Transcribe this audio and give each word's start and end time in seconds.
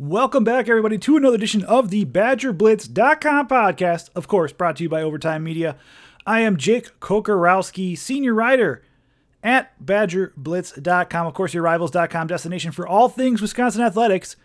Welcome 0.00 0.44
back, 0.44 0.68
everybody, 0.68 0.96
to 0.96 1.16
another 1.16 1.34
edition 1.34 1.64
of 1.64 1.90
the 1.90 2.04
BadgerBlitz.com 2.04 3.48
podcast. 3.48 4.10
Of 4.14 4.28
course, 4.28 4.52
brought 4.52 4.76
to 4.76 4.84
you 4.84 4.88
by 4.88 5.02
Overtime 5.02 5.42
Media. 5.42 5.76
I 6.24 6.38
am 6.38 6.56
Jake 6.56 7.00
Kocorowski, 7.00 7.98
senior 7.98 8.32
writer 8.32 8.84
at 9.42 9.76
BadgerBlitz.com. 9.84 11.26
Of 11.26 11.34
course, 11.34 11.52
your 11.52 11.64
rivals.com 11.64 12.28
destination 12.28 12.70
for 12.70 12.86
all 12.86 13.08
things 13.08 13.42
Wisconsin 13.42 13.82
athletics 13.82 14.36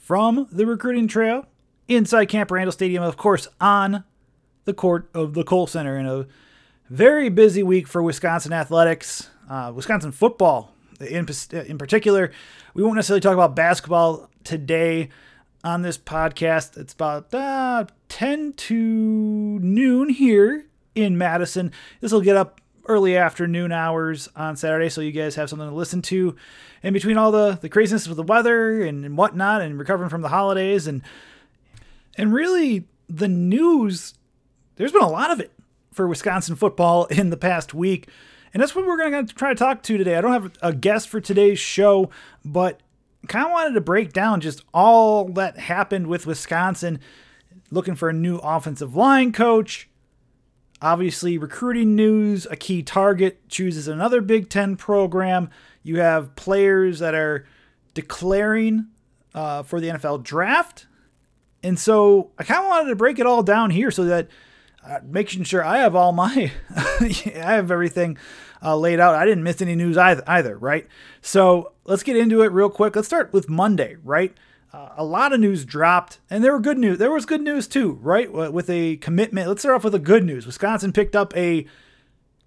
from 0.00 0.48
the 0.50 0.66
recruiting 0.66 1.06
trail 1.06 1.46
inside 1.86 2.24
Camp 2.24 2.50
Randall 2.50 2.72
Stadium, 2.72 3.04
of 3.04 3.16
course, 3.16 3.46
on 3.60 4.02
the 4.64 4.74
court 4.74 5.08
of 5.14 5.34
the 5.34 5.44
Kohl 5.44 5.68
Center 5.68 5.96
in 5.96 6.06
a 6.06 6.26
very 6.90 7.28
busy 7.28 7.62
week 7.62 7.86
for 7.86 8.02
Wisconsin 8.02 8.52
athletics, 8.52 9.30
uh, 9.48 9.70
Wisconsin 9.72 10.10
football 10.10 10.74
in, 11.00 11.28
in 11.52 11.78
particular. 11.78 12.32
We 12.74 12.82
won't 12.82 12.96
necessarily 12.96 13.20
talk 13.20 13.34
about 13.34 13.54
basketball 13.54 14.28
today 14.44 15.08
on 15.64 15.82
this 15.82 15.98
podcast. 15.98 16.76
It's 16.76 16.92
about 16.92 17.32
uh, 17.32 17.86
10 18.08 18.54
to 18.54 18.74
noon 18.74 20.08
here 20.08 20.66
in 20.94 21.16
Madison. 21.16 21.72
This 22.00 22.12
will 22.12 22.20
get 22.20 22.36
up 22.36 22.60
early 22.86 23.16
afternoon 23.16 23.72
hours 23.72 24.28
on 24.34 24.56
Saturday, 24.56 24.88
so 24.88 25.00
you 25.00 25.12
guys 25.12 25.36
have 25.36 25.48
something 25.48 25.68
to 25.68 25.74
listen 25.74 26.02
to 26.02 26.36
in 26.82 26.92
between 26.92 27.16
all 27.16 27.30
the, 27.30 27.58
the 27.60 27.68
craziness 27.68 28.08
with 28.08 28.16
the 28.16 28.22
weather 28.22 28.82
and, 28.82 29.04
and 29.04 29.16
whatnot 29.16 29.62
and 29.62 29.78
recovering 29.78 30.10
from 30.10 30.22
the 30.22 30.28
holidays 30.28 30.86
and 30.86 31.02
and 32.18 32.34
really 32.34 32.84
the 33.08 33.28
news 33.28 34.14
there's 34.76 34.92
been 34.92 35.02
a 35.02 35.08
lot 35.08 35.30
of 35.30 35.40
it 35.40 35.52
for 35.92 36.08
Wisconsin 36.08 36.56
football 36.56 37.04
in 37.10 37.30
the 37.30 37.36
past 37.36 37.74
week. 37.74 38.08
And 38.54 38.62
that's 38.62 38.74
what 38.74 38.84
we're 38.84 38.98
going 38.98 39.26
to 39.26 39.34
try 39.34 39.50
to 39.50 39.54
talk 39.54 39.82
to 39.84 39.96
today. 39.96 40.16
I 40.16 40.20
don't 40.20 40.32
have 40.32 40.52
a 40.60 40.74
guest 40.74 41.08
for 41.08 41.20
today's 41.20 41.58
show, 41.58 42.10
but 42.44 42.80
kind 43.28 43.46
of 43.46 43.52
wanted 43.52 43.74
to 43.74 43.80
break 43.80 44.12
down 44.12 44.40
just 44.40 44.64
all 44.74 45.28
that 45.30 45.58
happened 45.58 46.06
with 46.06 46.26
Wisconsin 46.26 47.00
looking 47.70 47.94
for 47.94 48.08
a 48.08 48.12
new 48.12 48.36
offensive 48.38 48.94
line 48.94 49.32
coach. 49.32 49.88
Obviously, 50.80 51.38
recruiting 51.38 51.94
news, 51.94 52.46
a 52.50 52.56
key 52.56 52.82
target 52.82 53.48
chooses 53.48 53.86
another 53.86 54.20
Big 54.20 54.48
Ten 54.48 54.76
program. 54.76 55.48
You 55.82 56.00
have 56.00 56.34
players 56.34 56.98
that 56.98 57.14
are 57.14 57.46
declaring 57.94 58.88
uh, 59.34 59.62
for 59.62 59.80
the 59.80 59.88
NFL 59.88 60.24
draft. 60.24 60.86
And 61.62 61.78
so 61.78 62.32
I 62.38 62.44
kind 62.44 62.62
of 62.62 62.68
wanted 62.68 62.88
to 62.88 62.96
break 62.96 63.20
it 63.20 63.26
all 63.26 63.42
down 63.44 63.70
here 63.70 63.92
so 63.92 64.04
that 64.04 64.28
uh, 64.84 64.98
making 65.04 65.44
sure 65.44 65.64
I 65.64 65.78
have 65.78 65.94
all 65.94 66.12
my, 66.12 66.50
I 66.76 67.30
have 67.34 67.70
everything 67.70 68.18
uh, 68.62 68.76
laid 68.76 69.00
out. 69.00 69.14
I 69.14 69.24
didn't 69.24 69.44
miss 69.44 69.60
any 69.60 69.74
news 69.74 69.96
either, 69.96 70.22
either, 70.26 70.56
right? 70.56 70.86
So 71.20 71.72
let's 71.84 72.02
get 72.02 72.16
into 72.16 72.42
it 72.42 72.52
real 72.52 72.70
quick. 72.70 72.96
Let's 72.96 73.08
start 73.08 73.32
with 73.32 73.48
Monday, 73.48 73.96
right? 74.04 74.34
Uh, 74.72 74.90
a 74.96 75.04
lot 75.04 75.32
of 75.32 75.40
news 75.40 75.64
dropped, 75.64 76.18
and 76.30 76.42
there 76.42 76.52
were 76.52 76.60
good 76.60 76.78
news. 76.78 76.98
There 76.98 77.10
was 77.10 77.26
good 77.26 77.42
news 77.42 77.68
too, 77.68 77.98
right? 78.00 78.32
With 78.32 78.70
a 78.70 78.96
commitment. 78.96 79.48
Let's 79.48 79.62
start 79.62 79.74
off 79.74 79.84
with 79.84 79.92
the 79.92 79.98
good 79.98 80.24
news. 80.24 80.46
Wisconsin 80.46 80.92
picked 80.92 81.14
up 81.14 81.36
a 81.36 81.66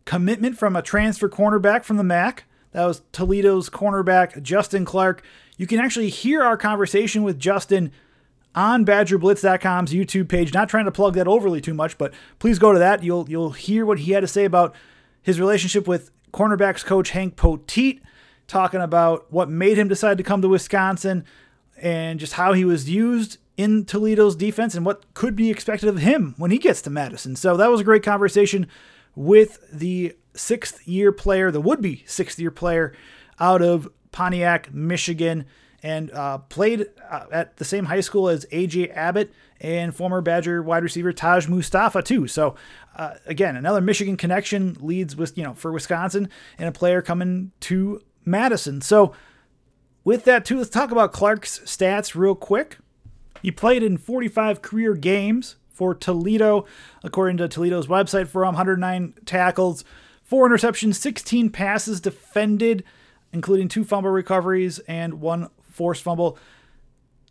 commitment 0.06 0.58
from 0.58 0.76
a 0.76 0.82
transfer 0.82 1.30
cornerback 1.30 1.84
from 1.84 1.98
the 1.98 2.04
MAC. 2.04 2.46
That 2.72 2.86
was 2.86 3.04
Toledo's 3.12 3.70
cornerback, 3.70 4.42
Justin 4.42 4.86
Clark. 4.86 5.24
You 5.58 5.68
can 5.68 5.80
actually 5.80 6.10
hear 6.10 6.44
our 6.44 6.58
conversation 6.58 7.24
with 7.24 7.40
Justin 7.40 7.92
on 8.56 8.86
BadgerBlitz.com's 8.86 9.94
YouTube 9.94 10.28
page. 10.28 10.54
Not 10.54 10.68
trying 10.68 10.86
to 10.86 10.92
plug 10.92 11.14
that 11.14 11.28
overly 11.28 11.62
too 11.62 11.74
much, 11.74 11.98
but 11.98 12.14
please 12.40 12.58
go 12.58 12.74
to 12.74 12.80
that. 12.80 13.04
You'll 13.04 13.30
you'll 13.30 13.52
hear 13.52 13.86
what 13.86 14.00
he 14.00 14.14
had 14.14 14.22
to 14.22 14.28
say 14.28 14.46
about 14.46 14.76
his 15.26 15.40
relationship 15.40 15.88
with 15.88 16.12
cornerbacks 16.32 16.86
coach 16.86 17.10
Hank 17.10 17.36
Poteet, 17.36 18.00
talking 18.46 18.80
about 18.80 19.26
what 19.34 19.50
made 19.50 19.76
him 19.76 19.88
decide 19.88 20.20
to 20.20 20.24
come 20.24 20.40
to 20.44 20.48
Wisconsin 20.48 21.26
and 21.82 22.20
just 22.20 22.34
how 22.34 22.54
he 22.54 22.64
was 22.64 22.88
used 22.88 23.40
in 23.58 23.86
Toledo's 23.86 24.36
defense 24.36 24.76
and 24.76 24.86
what 24.86 25.12
could 25.16 25.36
be 25.36 25.50
expected 25.50 25.90
of 25.90 25.98
him 25.98 26.36
when 26.38 26.52
he 26.52 26.60
gets 26.60 26.80
to 26.84 26.92
Madison. 26.92 27.36
So 27.36 27.58
that 27.58 27.72
was 27.72 27.82
a 27.82 27.84
great 27.84 28.04
conversation 28.04 28.68
with 29.16 29.60
the 29.74 30.16
sixth 30.36 30.88
year 30.88 31.12
player, 31.12 31.50
the 31.50 31.60
would 31.60 31.82
be 31.82 32.04
sixth 32.06 32.38
year 32.38 32.52
player 32.52 32.94
out 33.40 33.64
of 33.64 33.88
Pontiac, 34.12 34.72
Michigan, 34.72 35.46
and 35.82 36.12
uh, 36.12 36.38
played 36.38 36.86
uh, 37.10 37.26
at 37.32 37.58
the 37.58 37.66
same 37.66 37.86
high 37.86 38.02
school 38.02 38.30
as 38.30 38.46
AJ 38.52 38.96
Abbott 38.96 39.34
and 39.66 39.96
former 39.96 40.22
Badger 40.22 40.62
wide 40.62 40.84
receiver 40.84 41.12
Taj 41.12 41.48
Mustapha 41.48 42.04
too. 42.04 42.28
So 42.28 42.54
uh, 42.96 43.16
again, 43.26 43.56
another 43.56 43.82
Michigan 43.82 44.16
connection 44.16 44.78
leads 44.80 45.16
with 45.16 45.36
you 45.36 45.44
know 45.44 45.54
for 45.54 45.72
Wisconsin 45.72 46.30
and 46.60 46.70
a 46.70 46.72
player 46.72 47.02
coming 47.02 47.52
to 47.62 48.00
Madison. 48.24 48.80
So 48.82 49.14
with 50.04 50.24
that 50.26 50.46
too, 50.46 50.60
let's 50.60 50.70
talk 50.70 50.92
about 50.92 51.14
Clark's 51.14 51.60
stats 51.62 52.14
real 52.14 52.36
quick. 52.36 52.78
He 53.42 53.50
played 53.50 53.82
in 53.82 53.98
45 53.98 54.62
career 54.62 54.94
games 54.94 55.56
for 55.68 55.96
Toledo, 55.96 56.66
according 57.04 57.38
to 57.38 57.48
Toledo's 57.48 57.88
website. 57.88 58.28
For 58.28 58.46
109 58.46 59.16
tackles, 59.26 59.84
four 60.24 60.48
interceptions, 60.48 60.96
16 60.96 61.50
passes 61.50 62.00
defended, 62.00 62.84
including 63.34 63.68
two 63.68 63.84
fumble 63.84 64.12
recoveries 64.12 64.78
and 64.88 65.16
one 65.16 65.50
forced 65.72 66.04
fumble. 66.04 66.38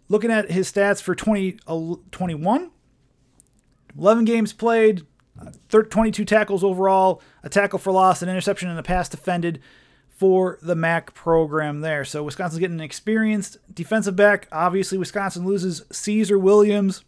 Looking 0.09 0.31
at 0.31 0.51
his 0.51 0.71
stats 0.71 1.01
for 1.01 1.15
2021, 1.15 2.63
uh, 2.63 2.69
11 3.99 4.25
games 4.25 4.53
played, 4.53 5.07
22 5.71 6.25
tackles 6.25 6.63
overall, 6.63 7.23
a 7.43 7.49
tackle 7.49 7.79
for 7.79 7.93
loss, 7.93 8.23
an 8.23 8.29
interception, 8.29 8.69
and 8.69 8.79
a 8.79 8.83
pass 8.83 9.09
defended 9.09 9.61
for 10.09 10.59
the 10.63 10.77
MAC 10.77 11.13
program 11.15 11.81
there. 11.81 12.05
So 12.05 12.23
Wisconsin's 12.23 12.61
getting 12.61 12.79
an 12.79 12.85
experienced 12.85 13.59
defensive 13.73 14.15
back. 14.15 14.47
Obviously, 14.53 14.97
Wisconsin 14.97 15.45
loses 15.45 15.83
Caesar 15.91 16.39
Williams. 16.39 17.03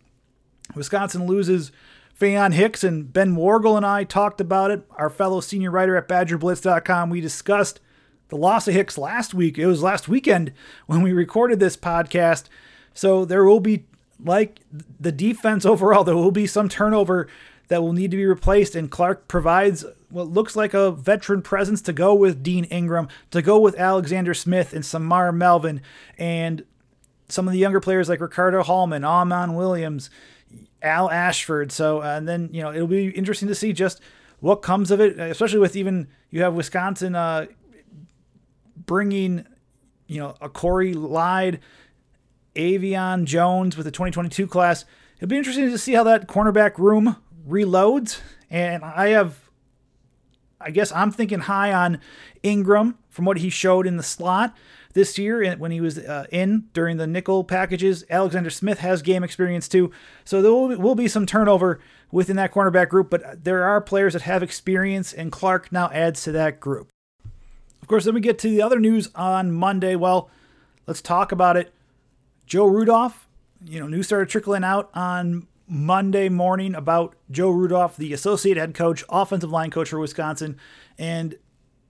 Wisconsin 0.75 1.27
loses 1.27 1.71
Faion 2.19 2.53
Hicks, 2.53 2.83
and 2.83 3.13
Ben 3.13 3.37
Wargle 3.37 3.77
and 3.77 3.87
I 3.87 4.05
talked 4.05 4.41
about 4.41 4.71
it. 4.71 4.85
Our 4.93 5.11
fellow 5.11 5.41
senior 5.41 5.71
writer 5.71 5.97
at 5.97 6.09
BadgerBlitz.com, 6.09 7.11
we 7.11 7.21
discussed 7.21 7.81
the 8.29 8.37
loss 8.37 8.67
of 8.67 8.75
Hicks 8.75 8.99
last 8.99 9.35
week. 9.35 9.59
It 9.59 9.67
was 9.67 9.83
last 9.83 10.09
weekend 10.09 10.53
when 10.87 11.03
we 11.03 11.13
recorded 11.13 11.61
this 11.61 11.77
podcast. 11.77 12.45
So 12.97 13.25
there 13.25 13.45
will 13.45 13.61
be, 13.61 13.85
like 14.23 14.61
the 14.99 15.13
defense 15.13 15.65
overall, 15.67 16.03
there 16.03 16.17
will 16.17 16.33
be 16.33 16.47
some 16.47 16.69
turnover 16.69 17.29
that 17.69 17.83
will 17.83 17.93
need 17.93 18.11
to 18.11 18.17
be 18.17 18.27
replaced. 18.27 18.75
And 18.75 18.91
Clark 18.91 19.29
provides 19.29 19.85
what 20.09 20.29
looks 20.29 20.57
like 20.57 20.73
a 20.73 20.91
veteran 20.91 21.43
presence 21.43 21.83
to 21.83 21.93
go 21.93 22.15
with 22.15 22.43
Dean 22.43 22.65
Ingram, 22.65 23.09
to 23.31 23.43
go 23.43 23.59
with 23.59 23.79
Alexander 23.79 24.35
Smith 24.35 24.73
and 24.73 24.85
Semar 24.85 25.33
Melvin, 25.35 25.83
and 26.17 26.65
some 27.29 27.47
of 27.47 27.53
the 27.53 27.59
younger 27.59 27.81
players 27.81 28.09
like 28.09 28.21
Ricardo 28.21 28.63
Hallman, 28.63 29.05
Amon 29.05 29.55
Williams, 29.55 30.11
Al 30.81 31.11
Ashford. 31.11 31.73
So, 31.73 32.01
and 32.01 32.27
then, 32.27 32.49
you 32.53 32.63
know, 32.63 32.73
it'll 32.73 32.87
be 32.87 33.09
interesting 33.09 33.49
to 33.49 33.55
see 33.55 33.73
just 33.73 34.01
what 34.41 34.57
comes 34.57 34.91
of 34.91 35.01
it, 35.01 35.19
especially 35.19 35.59
with 35.59 35.77
even 35.77 36.07
you 36.31 36.43
have 36.43 36.55
Wisconsin 36.55 37.15
uh, 37.15 37.47
bringing, 38.77 39.45
you 40.07 40.21
know, 40.21 40.37
a 40.41 40.49
Corey 40.49 40.95
Lyde, 40.95 41.61
Avion 42.57 43.25
Jones 43.25 43.77
with 43.77 43.85
the 43.85 43.93
2022 43.93 44.47
class. 44.47 44.85
It'll 45.17 45.29
be 45.29 45.39
interesting 45.39 45.71
to 45.71 45.79
see 45.79 45.93
how 45.93 46.05
that 46.05 46.27
cornerback 46.27 46.79
room 46.79 47.17
reloads. 47.49 48.21
And 48.51 48.85
I 48.85 49.09
have, 49.09 49.51
I 50.61 50.71
guess 50.71 50.93
I'm 50.93 51.11
thinking 51.11 51.41
high 51.41 51.73
on 51.73 52.01
Ingram 52.43 52.99
from 53.09 53.25
what 53.25 53.39
he 53.39 53.51
showed 53.51 53.87
in 53.87 53.97
the 53.97 54.03
slot 54.03 54.55
this 54.97 55.19
year 55.19 55.55
when 55.57 55.71
he 55.71 55.81
was 55.81 55.99
uh, 55.99 56.27
in 56.33 56.65
during 56.73 56.97
the 56.97 57.07
nickel 57.07 57.45
packages. 57.45 58.05
Alexander 58.09 58.51
Smith 58.51 58.81
has 58.81 59.03
game 59.03 59.23
experience 59.23 59.69
too. 59.69 59.93
So 60.25 60.43
there 60.43 60.53
will 60.53 60.69
be, 60.69 60.77
will 60.77 60.95
be 60.95 61.09
some 61.09 61.27
turnover 61.27 61.81
within 62.11 62.37
that 62.37 62.53
cornerback 62.53 62.89
group, 62.89 63.11
but 63.11 63.45
there 63.45 63.65
are 63.65 63.81
players 63.81 64.15
that 64.15 64.23
have 64.23 64.43
experience, 64.43 65.13
and 65.13 65.31
Clark 65.31 65.71
now 65.71 65.91
adds 65.91 66.23
to 66.23 66.33
that 66.33 66.61
group. 66.61 66.89
Of 67.83 67.89
course, 67.89 68.05
then 68.05 68.15
we 68.15 68.21
get 68.21 68.39
to 68.41 68.49
the 68.49 68.63
other 68.63 68.81
news 68.81 69.11
on 69.15 69.53
Monday. 69.53 69.97
Well, 69.97 70.31
let's 70.87 71.03
talk 71.03 71.31
about 71.31 71.57
it. 71.57 71.75
Joe 72.47 72.67
Rudolph, 72.67 73.29
you 73.65 73.81
know, 73.81 73.89
news 73.89 74.07
started 74.07 74.29
trickling 74.29 74.65
out 74.65 74.91
on 74.95 75.47
Monday 75.69 76.29
morning 76.29 76.75
about 76.75 77.17
Joe 77.31 77.51
Rudolph, 77.51 77.97
the 77.97 78.13
associate 78.13 78.57
head 78.57 78.73
coach, 78.75 79.05
offensive 79.09 79.51
line 79.51 79.71
coach 79.71 79.89
for 79.89 79.99
Wisconsin, 79.99 80.57
and 80.97 81.37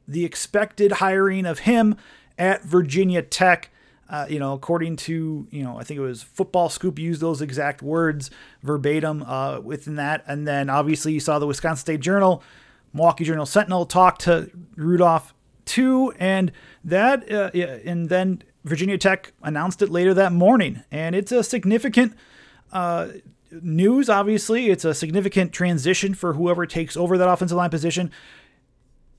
the 0.08 0.24
expected 0.24 0.92
hiring 0.92 1.44
of 1.44 1.60
him 1.60 1.96
at 2.38 2.64
Virginia 2.64 3.22
Tech. 3.22 3.70
Uh, 4.08 4.24
you 4.30 4.38
know, 4.38 4.52
according 4.52 4.94
to, 4.94 5.48
you 5.50 5.64
know, 5.64 5.78
I 5.78 5.82
think 5.82 5.98
it 5.98 6.02
was 6.02 6.22
Football 6.22 6.68
Scoop 6.68 6.98
used 6.98 7.20
those 7.20 7.42
exact 7.42 7.82
words 7.82 8.30
verbatim 8.62 9.24
uh, 9.24 9.60
within 9.60 9.96
that. 9.96 10.22
And 10.28 10.46
then 10.46 10.70
obviously 10.70 11.12
you 11.12 11.20
saw 11.20 11.40
the 11.40 11.46
Wisconsin 11.46 11.80
State 11.80 12.00
Journal, 12.00 12.42
Milwaukee 12.92 13.24
Journal 13.24 13.46
Sentinel 13.46 13.84
talk 13.84 14.18
to 14.18 14.48
Rudolph 14.76 15.34
too, 15.64 16.14
and 16.20 16.52
that, 16.84 17.30
uh, 17.30 17.50
and 17.52 18.08
then 18.08 18.42
Virginia 18.66 18.98
Tech 18.98 19.32
announced 19.42 19.80
it 19.80 19.90
later 19.90 20.12
that 20.14 20.32
morning, 20.32 20.82
and 20.90 21.14
it's 21.14 21.30
a 21.30 21.44
significant 21.44 22.14
uh, 22.72 23.08
news. 23.50 24.10
Obviously, 24.10 24.70
it's 24.70 24.84
a 24.84 24.92
significant 24.92 25.52
transition 25.52 26.14
for 26.14 26.32
whoever 26.32 26.66
takes 26.66 26.96
over 26.96 27.16
that 27.16 27.28
offensive 27.28 27.56
line 27.56 27.70
position. 27.70 28.10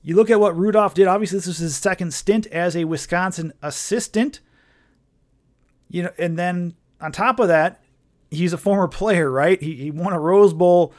You 0.02 0.16
look 0.16 0.28
at 0.28 0.38
what 0.38 0.56
Rudolph 0.56 0.92
did. 0.92 1.06
Obviously, 1.06 1.38
this 1.38 1.46
was 1.46 1.58
his 1.58 1.76
second 1.76 2.12
stint 2.12 2.46
as 2.48 2.76
a 2.76 2.84
Wisconsin 2.84 3.54
assistant. 3.62 4.40
You 5.88 6.04
know, 6.04 6.10
and 6.18 6.38
then 6.38 6.74
on 7.00 7.10
top 7.10 7.40
of 7.40 7.48
that, 7.48 7.82
he's 8.30 8.52
a 8.52 8.58
former 8.58 8.86
player, 8.86 9.30
right? 9.30 9.60
He, 9.60 9.76
he 9.76 9.90
won 9.90 10.12
a 10.12 10.20
Rose 10.20 10.52
Bowl 10.52 10.92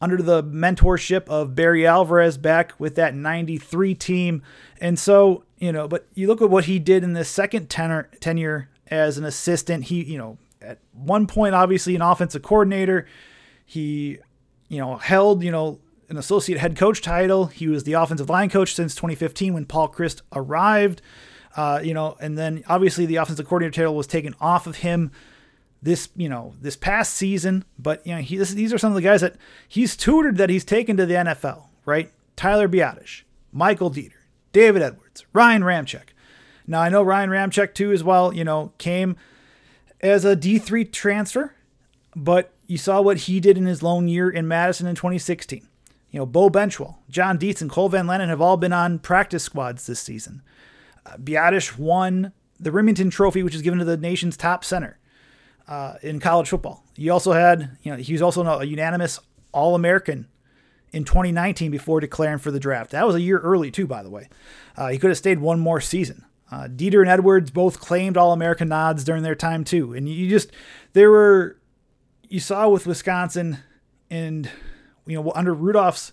under 0.00 0.16
the 0.22 0.42
mentorship 0.42 1.28
of 1.28 1.54
Barry 1.54 1.86
Alvarez 1.86 2.38
back 2.38 2.72
with 2.80 2.94
that 2.94 3.14
93 3.14 3.94
team. 3.96 4.42
And 4.80 4.98
so, 4.98 5.44
you 5.60 5.72
know, 5.72 5.86
but 5.86 6.06
you 6.14 6.26
look 6.26 6.42
at 6.42 6.50
what 6.50 6.64
he 6.64 6.78
did 6.78 7.04
in 7.04 7.12
the 7.12 7.24
second 7.24 7.68
tenor, 7.70 8.10
tenure 8.18 8.68
as 8.88 9.18
an 9.18 9.24
assistant. 9.24 9.84
He, 9.84 10.02
you 10.02 10.18
know, 10.18 10.38
at 10.60 10.78
one 10.92 11.26
point, 11.26 11.54
obviously 11.54 11.94
an 11.94 12.02
offensive 12.02 12.42
coordinator. 12.42 13.06
He, 13.64 14.18
you 14.68 14.78
know, 14.78 14.96
held, 14.96 15.44
you 15.44 15.50
know, 15.52 15.78
an 16.08 16.16
associate 16.16 16.58
head 16.58 16.76
coach 16.76 17.02
title. 17.02 17.46
He 17.46 17.68
was 17.68 17.84
the 17.84 17.92
offensive 17.92 18.28
line 18.28 18.50
coach 18.50 18.74
since 18.74 18.94
2015 18.94 19.54
when 19.54 19.66
Paul 19.66 19.88
Chryst 19.88 20.22
arrived. 20.32 21.02
Uh, 21.56 21.80
you 21.82 21.94
know, 21.94 22.16
and 22.20 22.38
then 22.38 22.64
obviously 22.68 23.06
the 23.06 23.16
offensive 23.16 23.46
coordinator 23.46 23.82
title 23.82 23.94
was 23.94 24.06
taken 24.06 24.34
off 24.40 24.66
of 24.66 24.76
him 24.76 25.10
this 25.82 26.10
you 26.14 26.28
know 26.28 26.54
this 26.60 26.76
past 26.76 27.14
season. 27.14 27.64
But 27.78 28.06
you 28.06 28.14
know 28.14 28.20
he, 28.20 28.36
this, 28.36 28.50
these 28.52 28.72
are 28.72 28.78
some 28.78 28.92
of 28.92 28.96
the 28.96 29.02
guys 29.02 29.20
that 29.20 29.36
he's 29.68 29.96
tutored 29.96 30.36
that 30.36 30.50
he's 30.50 30.64
taken 30.64 30.96
to 30.96 31.06
the 31.06 31.14
NFL. 31.14 31.64
Right, 31.84 32.12
Tyler 32.36 32.68
Biadasz, 32.68 33.22
Michael 33.52 33.90
Deiter, 33.90 34.12
David 34.52 34.82
Edwards, 34.82 35.24
Ryan 35.32 35.62
Ramczyk. 35.62 36.10
Now 36.66 36.80
I 36.80 36.88
know 36.88 37.02
Ryan 37.02 37.30
Ramczyk 37.30 37.74
too 37.74 37.92
as 37.92 38.04
well. 38.04 38.32
You 38.32 38.44
know 38.44 38.72
came 38.78 39.16
as 40.00 40.24
a 40.24 40.36
D 40.36 40.58
three 40.58 40.84
transfer, 40.84 41.54
but 42.14 42.52
you 42.66 42.78
saw 42.78 43.00
what 43.00 43.18
he 43.18 43.40
did 43.40 43.58
in 43.58 43.66
his 43.66 43.82
lone 43.82 44.08
year 44.08 44.30
in 44.30 44.46
Madison 44.46 44.86
in 44.86 44.94
2016. 44.94 45.66
You 46.10 46.20
know, 46.20 46.26
Beau 46.26 46.50
Benzschawel, 46.50 46.96
John 47.08 47.38
Dietz, 47.38 47.60
and 47.60 47.70
Cole 47.70 47.88
Van 47.88 48.06
Lanen 48.06 48.28
have 48.28 48.40
all 48.40 48.56
been 48.56 48.72
on 48.72 48.98
practice 48.98 49.44
squads 49.44 49.86
this 49.86 50.00
season. 50.00 50.42
Uh, 51.06 51.16
won 51.78 52.32
the 52.58 52.70
Rimington 52.70 53.10
Trophy, 53.10 53.42
which 53.42 53.54
is 53.54 53.62
given 53.62 53.78
to 53.78 53.84
the 53.84 53.96
nation's 53.96 54.36
top 54.36 54.64
center 54.64 54.98
uh, 55.68 55.94
in 56.02 56.20
college 56.20 56.48
football. 56.48 56.84
He 56.94 57.08
also 57.08 57.32
had, 57.32 57.76
you 57.82 57.92
know, 57.92 57.96
he 57.96 58.12
was 58.12 58.22
also 58.22 58.44
a 58.44 58.64
unanimous 58.64 59.18
All 59.52 59.74
American 59.74 60.26
in 60.92 61.04
2019 61.04 61.70
before 61.70 62.00
declaring 62.00 62.38
for 62.38 62.50
the 62.50 62.60
draft. 62.60 62.90
That 62.90 63.06
was 63.06 63.14
a 63.14 63.20
year 63.20 63.38
early, 63.38 63.70
too, 63.70 63.86
by 63.86 64.02
the 64.02 64.10
way. 64.10 64.28
Uh, 64.76 64.88
he 64.88 64.98
could 64.98 65.10
have 65.10 65.18
stayed 65.18 65.40
one 65.40 65.60
more 65.60 65.80
season. 65.80 66.24
Uh, 66.50 66.66
Deiter 66.66 67.00
and 67.00 67.08
Edwards 67.08 67.50
both 67.50 67.78
claimed 67.78 68.16
All 68.16 68.32
American 68.32 68.68
nods 68.68 69.04
during 69.04 69.22
their 69.22 69.36
time, 69.36 69.64
too. 69.64 69.94
And 69.94 70.08
you 70.08 70.28
just, 70.28 70.50
there 70.94 71.10
were, 71.10 71.58
you 72.28 72.40
saw 72.40 72.68
with 72.68 72.86
Wisconsin 72.86 73.58
and, 74.10 74.50
you 75.06 75.22
know, 75.22 75.32
under 75.34 75.54
Rudolph's 75.54 76.12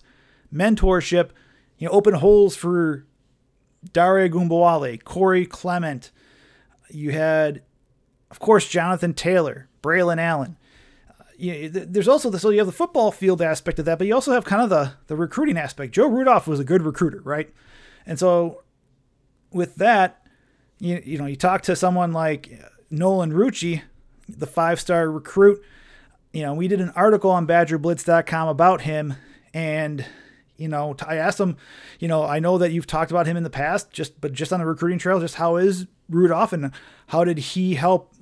mentorship, 0.54 1.30
you 1.78 1.88
know, 1.88 1.92
open 1.92 2.14
holes 2.14 2.54
for 2.54 3.04
Dare 3.92 4.28
Ogunbowale, 4.28 5.02
Corey 5.02 5.44
Clement. 5.44 6.12
You 6.90 7.10
had 7.10 7.62
of 8.30 8.38
course, 8.38 8.68
Jonathan 8.68 9.14
Taylor, 9.14 9.68
Braylon 9.82 10.18
Allen. 10.18 10.56
You 11.40 11.70
know, 11.70 11.84
there's 11.84 12.08
also 12.08 12.30
the 12.30 12.38
so 12.40 12.50
you 12.50 12.58
have 12.58 12.66
the 12.66 12.72
football 12.72 13.12
field 13.12 13.40
aspect 13.40 13.78
of 13.78 13.84
that, 13.84 13.96
but 13.98 14.08
you 14.08 14.14
also 14.14 14.32
have 14.32 14.44
kind 14.44 14.60
of 14.60 14.70
the 14.70 14.92
the 15.06 15.14
recruiting 15.14 15.56
aspect. 15.56 15.94
Joe 15.94 16.08
Rudolph 16.08 16.48
was 16.48 16.58
a 16.58 16.64
good 16.64 16.82
recruiter, 16.82 17.20
right? 17.22 17.48
And 18.04 18.18
so 18.18 18.62
with 19.52 19.76
that, 19.76 20.26
you 20.80 21.00
you 21.04 21.16
know, 21.16 21.26
you 21.26 21.36
talk 21.36 21.62
to 21.62 21.76
someone 21.76 22.12
like 22.12 22.60
Nolan 22.90 23.32
Rucci, 23.32 23.82
the 24.28 24.48
five 24.48 24.80
star 24.80 25.08
recruit. 25.08 25.62
You 26.32 26.42
know, 26.42 26.54
we 26.54 26.66
did 26.66 26.80
an 26.80 26.90
article 26.90 27.30
on 27.30 27.46
BadgerBlitz.com 27.46 28.48
about 28.48 28.82
him, 28.82 29.14
and 29.54 30.04
you 30.56 30.66
know, 30.66 30.96
I 31.06 31.16
asked 31.16 31.38
him, 31.38 31.56
you 32.00 32.08
know, 32.08 32.24
I 32.24 32.40
know 32.40 32.58
that 32.58 32.72
you've 32.72 32.86
talked 32.86 33.12
about 33.12 33.28
him 33.28 33.36
in 33.36 33.44
the 33.44 33.50
past, 33.50 33.92
just 33.92 34.20
but 34.20 34.32
just 34.32 34.52
on 34.52 34.58
the 34.58 34.66
recruiting 34.66 34.98
trail, 34.98 35.20
just 35.20 35.36
how 35.36 35.54
is 35.54 35.86
Rudolph 36.10 36.52
and 36.52 36.72
how 37.06 37.22
did 37.22 37.38
he 37.38 37.76
help 37.76 38.12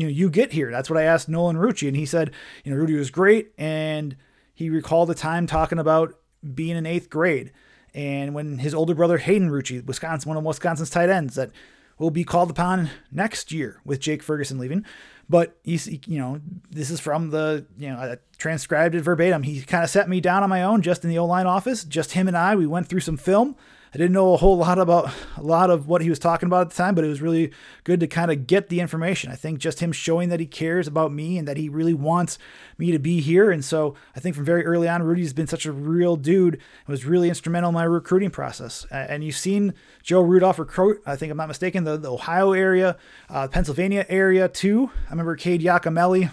you 0.00 0.06
know, 0.06 0.12
you 0.12 0.30
get 0.30 0.52
here? 0.52 0.70
That's 0.70 0.88
what 0.88 0.98
I 0.98 1.02
asked 1.02 1.28
Nolan 1.28 1.56
Rucci, 1.56 1.86
and 1.86 1.96
he 1.96 2.06
said, 2.06 2.32
you 2.64 2.72
know, 2.72 2.78
Rudy 2.78 2.94
was 2.94 3.10
great, 3.10 3.52
and 3.58 4.16
he 4.54 4.70
recalled 4.70 5.08
the 5.08 5.14
time 5.14 5.46
talking 5.46 5.78
about 5.78 6.14
being 6.54 6.76
in 6.76 6.86
eighth 6.86 7.10
grade, 7.10 7.52
and 7.94 8.34
when 8.34 8.58
his 8.58 8.74
older 8.74 8.94
brother 8.94 9.18
Hayden 9.18 9.50
Rucci, 9.50 9.84
Wisconsin, 9.84 10.28
one 10.28 10.38
of 10.38 10.44
Wisconsin's 10.44 10.90
tight 10.90 11.10
ends, 11.10 11.34
that 11.34 11.50
will 11.98 12.10
be 12.10 12.24
called 12.24 12.50
upon 12.50 12.88
next 13.12 13.52
year 13.52 13.80
with 13.84 14.00
Jake 14.00 14.22
Ferguson 14.22 14.58
leaving. 14.58 14.86
But 15.28 15.58
he's, 15.62 15.86
you 16.08 16.18
know, 16.18 16.40
this 16.70 16.90
is 16.90 16.98
from 16.98 17.30
the, 17.30 17.66
you 17.78 17.88
know, 17.88 17.96
I 17.96 18.16
transcribed 18.38 18.94
it 18.94 19.02
verbatim. 19.02 19.42
He 19.42 19.60
kind 19.60 19.84
of 19.84 19.90
set 19.90 20.08
me 20.08 20.20
down 20.20 20.42
on 20.42 20.48
my 20.48 20.62
own 20.62 20.82
just 20.82 21.04
in 21.04 21.10
the 21.10 21.18
O 21.18 21.26
line 21.26 21.46
office, 21.46 21.84
just 21.84 22.12
him 22.12 22.26
and 22.26 22.36
I. 22.36 22.56
We 22.56 22.66
went 22.66 22.88
through 22.88 23.00
some 23.00 23.16
film 23.16 23.54
I 23.92 23.98
didn't 23.98 24.12
know 24.12 24.34
a 24.34 24.36
whole 24.36 24.56
lot 24.56 24.78
about 24.78 25.12
a 25.36 25.42
lot 25.42 25.68
of 25.68 25.88
what 25.88 26.00
he 26.00 26.08
was 26.08 26.20
talking 26.20 26.46
about 26.46 26.62
at 26.62 26.70
the 26.70 26.76
time, 26.76 26.94
but 26.94 27.04
it 27.04 27.08
was 27.08 27.20
really 27.20 27.52
good 27.82 27.98
to 28.00 28.06
kind 28.06 28.30
of 28.30 28.46
get 28.46 28.68
the 28.68 28.80
information. 28.80 29.32
I 29.32 29.34
think 29.34 29.58
just 29.58 29.80
him 29.80 29.90
showing 29.90 30.28
that 30.28 30.38
he 30.38 30.46
cares 30.46 30.86
about 30.86 31.12
me 31.12 31.38
and 31.38 31.48
that 31.48 31.56
he 31.56 31.68
really 31.68 31.94
wants 31.94 32.38
me 32.78 32.92
to 32.92 33.00
be 33.00 33.20
here. 33.20 33.50
And 33.50 33.64
so 33.64 33.96
I 34.14 34.20
think 34.20 34.36
from 34.36 34.44
very 34.44 34.64
early 34.64 34.88
on, 34.88 35.02
Rudy's 35.02 35.32
been 35.32 35.48
such 35.48 35.66
a 35.66 35.72
real 35.72 36.14
dude 36.14 36.54
and 36.54 36.88
was 36.88 37.04
really 37.04 37.28
instrumental 37.28 37.70
in 37.70 37.74
my 37.74 37.82
recruiting 37.82 38.30
process. 38.30 38.86
And 38.92 39.24
you've 39.24 39.36
seen 39.36 39.74
Joe 40.04 40.20
Rudolph 40.20 40.60
recruit, 40.60 41.02
I 41.04 41.16
think 41.16 41.32
I'm 41.32 41.36
not 41.36 41.48
mistaken, 41.48 41.82
the, 41.82 41.96
the 41.96 42.12
Ohio 42.12 42.52
area, 42.52 42.96
uh, 43.28 43.48
Pennsylvania 43.48 44.06
area 44.08 44.48
too. 44.48 44.90
I 45.08 45.10
remember 45.10 45.34
Cade 45.34 45.62
Yacamelli 45.62 46.30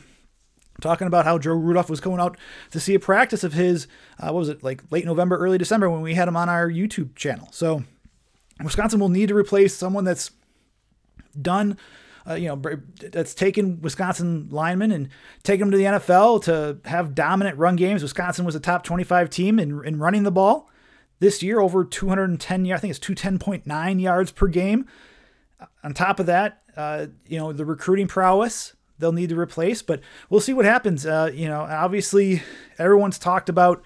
talking 0.81 1.07
about 1.07 1.25
how 1.25 1.37
Joe 1.37 1.53
Rudolph 1.53 1.89
was 1.89 1.99
going 1.99 2.19
out 2.19 2.37
to 2.71 2.79
see 2.79 2.93
a 2.93 2.99
practice 2.99 3.43
of 3.43 3.53
his, 3.53 3.87
uh, 4.19 4.27
what 4.27 4.39
was 4.39 4.49
it, 4.49 4.63
like 4.63 4.83
late 4.91 5.05
November, 5.05 5.37
early 5.37 5.57
December 5.57 5.89
when 5.89 6.01
we 6.01 6.13
had 6.13 6.27
him 6.27 6.37
on 6.37 6.49
our 6.49 6.69
YouTube 6.69 7.15
channel. 7.15 7.47
So 7.51 7.83
Wisconsin 8.63 8.99
will 8.99 9.09
need 9.09 9.29
to 9.29 9.35
replace 9.35 9.75
someone 9.75 10.03
that's 10.03 10.31
done, 11.39 11.77
uh, 12.27 12.35
you 12.35 12.47
know, 12.47 12.61
that's 13.11 13.33
taken 13.33 13.81
Wisconsin 13.81 14.47
linemen 14.51 14.91
and 14.91 15.09
taken 15.43 15.67
them 15.67 15.71
to 15.71 15.77
the 15.77 15.83
NFL 15.99 16.43
to 16.43 16.89
have 16.89 17.15
dominant 17.15 17.57
run 17.57 17.75
games. 17.75 18.03
Wisconsin 18.03 18.45
was 18.45 18.55
a 18.55 18.59
top 18.59 18.83
25 18.83 19.29
team 19.29 19.59
in, 19.59 19.83
in 19.85 19.99
running 19.99 20.23
the 20.23 20.31
ball 20.31 20.69
this 21.19 21.41
year, 21.41 21.59
over 21.59 21.83
210. 21.83 22.71
I 22.71 22.77
think 22.77 22.91
it's 22.91 22.99
210.9 22.99 24.01
yards 24.01 24.31
per 24.31 24.47
game. 24.47 24.85
On 25.83 25.93
top 25.93 26.19
of 26.19 26.27
that, 26.27 26.61
uh, 26.75 27.07
you 27.25 27.39
know, 27.39 27.51
the 27.51 27.65
recruiting 27.65 28.07
prowess 28.07 28.73
they'll 28.99 29.11
need 29.11 29.29
to 29.29 29.39
replace, 29.39 29.81
but 29.81 30.01
we'll 30.29 30.41
see 30.41 30.53
what 30.53 30.65
happens. 30.65 31.05
Uh, 31.05 31.31
you 31.33 31.47
know, 31.47 31.61
obviously, 31.61 32.41
everyone's 32.77 33.19
talked 33.19 33.49
about 33.49 33.81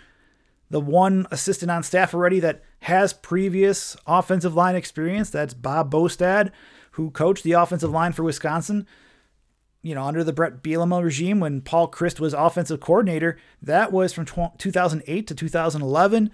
the 0.69 0.79
one 0.79 1.27
assistant 1.31 1.69
on 1.69 1.83
staff 1.83 2.13
already 2.13 2.39
that 2.39 2.63
has 2.81 3.13
previous 3.13 3.97
offensive 4.07 4.55
line 4.55 4.75
experience. 4.75 5.29
That's 5.29 5.53
Bob 5.53 5.91
Bostad, 5.91 6.51
who 6.91 7.11
coached 7.11 7.43
the 7.43 7.51
offensive 7.51 7.91
line 7.91 8.13
for 8.13 8.23
Wisconsin. 8.23 8.87
You 9.83 9.95
know, 9.95 10.03
under 10.03 10.23
the 10.23 10.33
Bret 10.33 10.61
Bielema 10.63 11.03
regime 11.03 11.39
when 11.39 11.61
Paul 11.61 11.89
Chryst 11.89 12.19
was 12.19 12.33
offensive 12.33 12.79
coordinator, 12.79 13.37
that 13.61 13.91
was 13.91 14.13
from 14.13 14.25
2008 14.25 15.27
to 15.27 15.35
2011. 15.35 16.31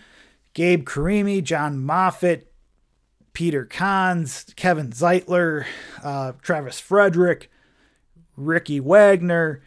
Gabe 0.53 0.85
Carimi, 0.85 1.43
John 1.43 1.83
Moffitt, 1.83 2.51
Peter 3.33 3.65
Konz, 3.65 4.55
Kevin 4.55 4.89
Zeitler, 4.89 5.65
uh, 6.03 6.33
Travis 6.41 6.79
Frederick, 6.79 7.49
Ricky 8.37 8.79
Wagner. 8.79 9.61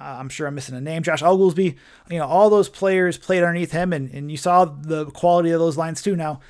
Uh, 0.00 0.16
I'm 0.18 0.28
sure 0.28 0.48
I'm 0.48 0.56
missing 0.56 0.74
a 0.74 0.80
name. 0.80 1.04
Josh 1.04 1.22
Oglesby. 1.22 1.76
You 2.10 2.18
know, 2.18 2.26
all 2.26 2.50
those 2.50 2.68
players 2.68 3.16
played 3.16 3.44
underneath 3.44 3.70
him, 3.70 3.92
and, 3.92 4.10
and 4.10 4.30
you 4.30 4.36
saw 4.36 4.64
the 4.64 5.06
quality 5.06 5.50
of 5.50 5.60
those 5.60 5.76
lines 5.76 6.02
too. 6.02 6.16
Now, 6.16 6.40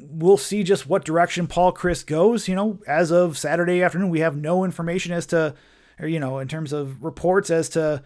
we'll 0.00 0.36
see 0.36 0.64
just 0.64 0.88
what 0.88 1.04
direction 1.04 1.46
Paul 1.46 1.72
Chryst 1.72 2.06
goes. 2.06 2.48
You 2.48 2.56
know, 2.56 2.80
as 2.88 3.12
of 3.12 3.38
Saturday 3.38 3.82
afternoon, 3.82 4.08
we 4.08 4.20
have 4.20 4.36
no 4.36 4.64
information 4.64 5.12
as 5.12 5.26
to, 5.26 5.54
or, 6.00 6.08
you 6.08 6.18
know, 6.18 6.40
in 6.40 6.48
terms 6.48 6.72
of 6.72 7.04
reports 7.04 7.48
as 7.50 7.68
to 7.70 8.02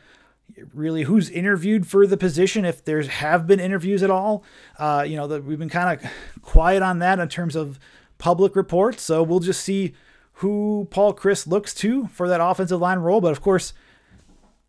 really 0.75 1.05
who's 1.05 1.31
interviewed 1.31 1.87
for 1.87 2.07
the 2.07 2.17
position, 2.17 2.65
if 2.65 2.85
there's 2.85 3.09
have 3.09 3.47
been 3.47 3.59
interviews 3.59 4.03
at 4.03 4.11
all. 4.11 4.45
Uh, 4.79 5.05
you 5.07 5.17
know, 5.17 5.27
that 5.27 5.45
we've 5.45 5.59
been 5.59 5.71
kind 5.71 5.99
of 5.99 6.11
quiet 6.43 6.83
on 6.83 6.99
that 6.99 7.19
in 7.19 7.29
terms 7.29 7.57
of 7.57 7.79
public 8.19 8.55
reports. 8.55 9.03
So 9.03 9.23
we'll 9.23 9.41
just 9.41 9.63
see 9.63 9.95
who 10.41 10.87
Paul 10.91 11.15
Chryst 11.15 11.47
looks 11.47 11.73
to 11.75 12.09
for 12.09 12.29
that 12.29 12.43
offensive 12.43 12.81
line 12.81 12.99
role. 12.99 13.21
But 13.21 13.33
of 13.33 13.41
course, 13.41 13.73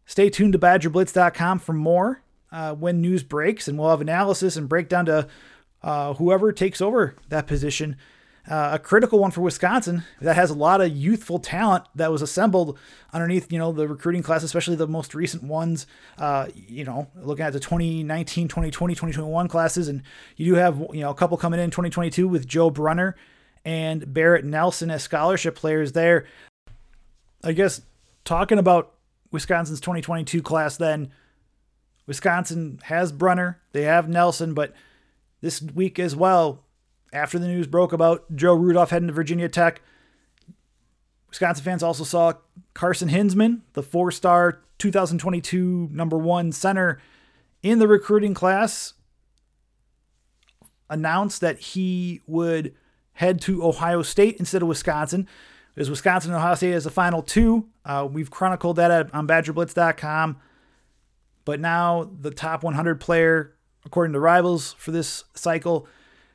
stay 0.05 0.29
tuned 0.29 0.53
to 0.53 0.59
BadgerBlitz.com 0.59 1.59
for 1.59 1.73
more 1.73 2.21
uh, 2.51 2.73
when 2.73 3.01
news 3.01 3.23
breaks, 3.23 3.67
and 3.67 3.77
we'll 3.77 3.89
have 3.89 4.01
analysis 4.01 4.55
and 4.55 4.69
breakdown 4.69 5.05
to 5.07 5.27
uh, 5.83 6.13
whoever 6.13 6.51
takes 6.53 6.79
over 6.79 7.15
that 7.29 7.47
position. 7.47 7.97
Uh, 8.49 8.69
a 8.75 8.79
critical 8.79 9.19
one 9.19 9.29
for 9.29 9.41
Wisconsin 9.41 10.05
that 10.21 10.37
has 10.37 10.49
a 10.49 10.53
lot 10.53 10.79
of 10.79 10.95
youthful 10.95 11.37
talent 11.37 11.83
that 11.95 12.13
was 12.13 12.21
assembled 12.21 12.79
underneath, 13.11 13.51
you 13.51 13.59
know, 13.59 13.73
the 13.73 13.89
recruiting 13.89 14.23
class, 14.23 14.41
especially 14.41 14.77
the 14.77 14.87
most 14.87 15.13
recent 15.13 15.43
ones. 15.43 15.85
Uh, 16.17 16.47
you 16.55 16.85
know, 16.85 17.09
looking 17.17 17.43
at 17.43 17.51
the 17.51 17.59
2019, 17.59 18.47
2020, 18.47 18.93
2021 18.93 19.49
classes, 19.49 19.89
and 19.89 20.01
you 20.37 20.45
do 20.45 20.53
have, 20.53 20.79
you 20.93 21.01
know, 21.01 21.09
a 21.09 21.13
couple 21.13 21.35
coming 21.35 21.59
in 21.59 21.71
2022 21.71 22.25
with 22.25 22.47
Joe 22.47 22.69
Brunner 22.69 23.17
and 23.67 24.13
Barrett 24.13 24.45
Nelson 24.45 24.89
as 24.89 25.03
scholarship 25.03 25.53
players 25.53 25.91
there. 25.91 26.25
I 27.43 27.51
guess 27.51 27.81
talking 28.23 28.59
about 28.59 28.93
Wisconsin's 29.29 29.81
2022 29.81 30.41
class, 30.41 30.77
then 30.77 31.11
Wisconsin 32.05 32.79
has 32.83 33.11
Brunner, 33.11 33.59
they 33.73 33.83
have 33.83 34.07
Nelson, 34.07 34.53
but 34.53 34.73
this 35.41 35.61
week 35.61 35.99
as 35.99 36.15
well, 36.15 36.63
after 37.11 37.37
the 37.37 37.47
news 37.47 37.67
broke 37.67 37.91
about 37.91 38.33
Joe 38.33 38.53
Rudolph 38.53 38.91
heading 38.91 39.09
to 39.09 39.13
Virginia 39.13 39.49
Tech, 39.49 39.81
Wisconsin 41.27 41.65
fans 41.65 41.83
also 41.83 42.05
saw 42.05 42.33
Carson 42.73 43.09
Hinzman, 43.09 43.63
the 43.73 43.83
four 43.83 44.11
star 44.11 44.61
2022 44.77 45.89
number 45.91 46.17
one 46.17 46.53
center 46.53 47.01
in 47.61 47.79
the 47.79 47.87
recruiting 47.87 48.33
class, 48.33 48.93
announced 50.89 51.41
that 51.41 51.59
he 51.59 52.21
would 52.27 52.73
head 53.17 53.41
to 53.41 53.65
Ohio 53.65 54.03
State 54.03 54.37
instead 54.37 54.61
of 54.61 54.67
Wisconsin. 54.67 55.27
There's 55.73 55.89
Wisconsin 55.89 56.31
and 56.31 56.37
Ohio 56.37 56.53
State 56.53 56.73
as 56.73 56.83
the 56.83 56.91
final 56.91 57.23
two. 57.23 57.67
Uh, 57.83 58.07
we've 58.09 58.29
chronicled 58.29 58.75
that 58.75 58.91
at, 58.91 59.13
on 59.13 59.27
BadgerBlitz.com. 59.27 60.37
But 61.43 61.59
now 61.59 62.11
the 62.19 62.29
top 62.29 62.63
100 62.63 62.99
player, 62.99 63.55
according 63.85 64.13
to 64.13 64.19
Rivals 64.19 64.73
for 64.73 64.91
this 64.91 65.23
cycle, 65.33 65.87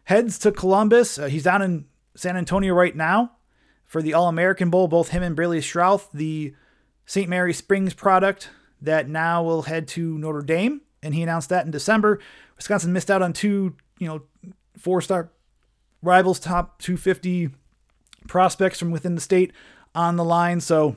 heads 0.05 0.39
to 0.41 0.51
Columbus. 0.51 1.19
Uh, 1.21 1.27
he's 1.27 1.45
down 1.45 1.62
in 1.62 1.85
San 2.17 2.37
Antonio 2.37 2.75
right 2.75 2.97
now 2.97 3.33
for 3.85 4.03
the 4.03 4.15
All 4.15 4.27
American 4.27 4.69
Bowl. 4.69 4.89
Both 4.89 5.11
him 5.11 5.23
and 5.23 5.37
Braley 5.37 5.61
Schrauth, 5.61 6.09
the 6.12 6.53
St. 7.07 7.29
Mary 7.29 7.53
Springs 7.53 7.95
product, 7.95 8.51
that 8.81 9.09
now 9.09 9.41
will 9.45 9.62
head 9.62 9.87
to 9.89 10.19
Notre 10.19 10.43
Dame. 10.43 10.81
And 11.01 11.15
he 11.15 11.23
announced 11.23 11.49
that 11.51 11.65
in 11.65 11.71
December. 11.71 12.19
Wisconsin 12.57 12.93
missed 12.93 13.11
out 13.11 13.23
on 13.23 13.33
two, 13.33 13.77
you 13.99 14.09
know, 14.09 14.23
four 14.77 15.01
star 15.01 15.31
rivals, 16.02 16.40
top 16.40 16.80
250 16.80 17.50
prospects 18.28 18.78
from 18.78 18.90
within 18.90 19.14
the 19.14 19.21
state 19.21 19.52
on 19.94 20.16
the 20.16 20.25
line. 20.25 20.61
So, 20.61 20.97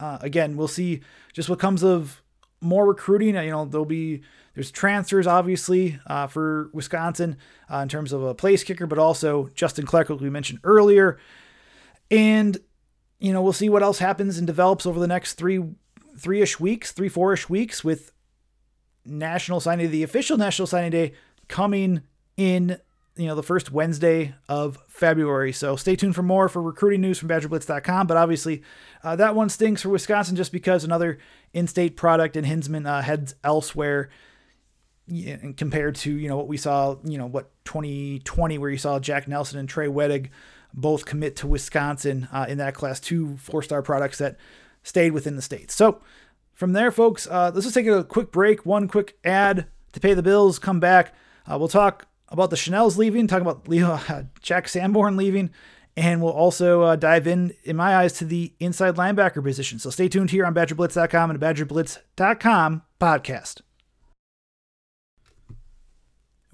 uh, 0.00 0.18
again, 0.20 0.56
we'll 0.56 0.68
see 0.68 1.00
just 1.32 1.48
what 1.48 1.58
comes 1.58 1.82
of 1.82 2.22
more 2.60 2.86
recruiting. 2.86 3.34
You 3.34 3.50
know, 3.50 3.64
there'll 3.64 3.84
be 3.84 4.22
there's 4.54 4.70
transfers 4.70 5.26
obviously 5.26 5.98
uh, 6.06 6.26
for 6.26 6.70
Wisconsin 6.72 7.36
uh, 7.70 7.78
in 7.78 7.88
terms 7.88 8.12
of 8.12 8.22
a 8.22 8.34
place 8.34 8.64
kicker, 8.64 8.86
but 8.86 8.98
also 8.98 9.48
Justin 9.54 9.86
Clark, 9.86 10.10
like 10.10 10.20
we 10.20 10.30
mentioned 10.30 10.60
earlier, 10.64 11.18
and 12.10 12.58
you 13.18 13.32
know 13.32 13.42
we'll 13.42 13.52
see 13.52 13.68
what 13.68 13.82
else 13.82 13.98
happens 13.98 14.38
and 14.38 14.46
develops 14.46 14.86
over 14.86 15.00
the 15.00 15.06
next 15.06 15.34
three 15.34 15.62
three 16.18 16.42
ish 16.42 16.60
weeks, 16.60 16.92
three 16.92 17.08
four 17.08 17.32
ish 17.32 17.48
weeks 17.48 17.82
with 17.82 18.12
national 19.04 19.60
signing 19.60 19.90
the 19.90 20.02
official 20.02 20.36
national 20.36 20.66
signing 20.66 20.90
day 20.90 21.12
coming 21.48 22.02
in 22.36 22.78
you 23.16 23.26
know 23.26 23.34
the 23.34 23.42
first 23.42 23.70
Wednesday 23.70 24.34
of 24.48 24.78
February. 24.88 25.52
So 25.52 25.76
stay 25.76 25.96
tuned 25.96 26.14
for 26.14 26.22
more 26.22 26.48
for 26.48 26.62
recruiting 26.62 27.00
news 27.00 27.18
from 27.18 27.28
BadgerBlitz.com. 27.28 28.06
But 28.06 28.16
obviously, 28.16 28.62
uh, 29.04 29.16
that 29.16 29.34
one 29.34 29.48
stinks 29.48 29.82
for 29.82 29.90
Wisconsin 29.90 30.36
just 30.36 30.52
because 30.52 30.84
another 30.84 31.18
in-state 31.52 31.96
product 31.96 32.36
and 32.36 32.46
Hinzman 32.46 32.86
uh, 32.86 33.02
heads 33.02 33.34
elsewhere. 33.44 34.10
And 35.08 35.56
compared 35.56 35.96
to 35.96 36.12
you 36.12 36.28
know 36.28 36.36
what 36.36 36.48
we 36.48 36.56
saw, 36.56 36.96
you 37.04 37.18
know 37.18 37.26
what 37.26 37.50
2020 37.64 38.58
where 38.58 38.70
you 38.70 38.78
saw 38.78 38.98
Jack 38.98 39.28
Nelson 39.28 39.58
and 39.58 39.68
Trey 39.68 39.88
Wedig 39.88 40.30
both 40.72 41.04
commit 41.04 41.36
to 41.36 41.46
Wisconsin 41.46 42.28
uh, 42.32 42.46
in 42.48 42.56
that 42.58 42.74
class, 42.74 42.98
two 42.98 43.36
four-star 43.36 43.82
products 43.82 44.16
that 44.18 44.38
stayed 44.82 45.12
within 45.12 45.36
the 45.36 45.42
state. 45.42 45.70
So 45.70 46.00
from 46.54 46.72
there, 46.72 46.90
folks, 46.90 47.26
uh, 47.26 47.50
let's 47.52 47.66
just 47.66 47.74
take 47.74 47.86
a 47.86 48.04
quick 48.04 48.32
break, 48.32 48.64
one 48.64 48.88
quick 48.88 49.18
ad 49.22 49.66
to 49.92 50.00
pay 50.00 50.14
the 50.14 50.22
bills. 50.22 50.58
Come 50.58 50.80
back, 50.80 51.14
uh, 51.46 51.58
we'll 51.58 51.68
talk 51.68 52.06
about 52.32 52.50
the 52.50 52.56
Chenal's 52.56 52.98
leaving, 52.98 53.26
talk 53.26 53.42
about 53.42 53.68
Leo, 53.68 53.92
uh, 54.08 54.24
Jack 54.40 54.68
Sanborn 54.68 55.16
leaving, 55.16 55.50
and 55.96 56.22
we'll 56.22 56.32
also 56.32 56.82
uh, 56.82 56.96
dive 56.96 57.26
in, 57.26 57.52
in 57.64 57.76
my 57.76 57.94
eyes, 57.96 58.14
to 58.14 58.24
the 58.24 58.54
inside 58.58 58.96
linebacker 58.96 59.42
position. 59.44 59.78
So 59.78 59.90
stay 59.90 60.08
tuned 60.08 60.30
here 60.30 60.46
on 60.46 60.54
BadgerBlitz.com 60.54 61.30
and 61.30 61.40
BadgerBlitz.com 61.40 62.82
podcast. 63.00 63.60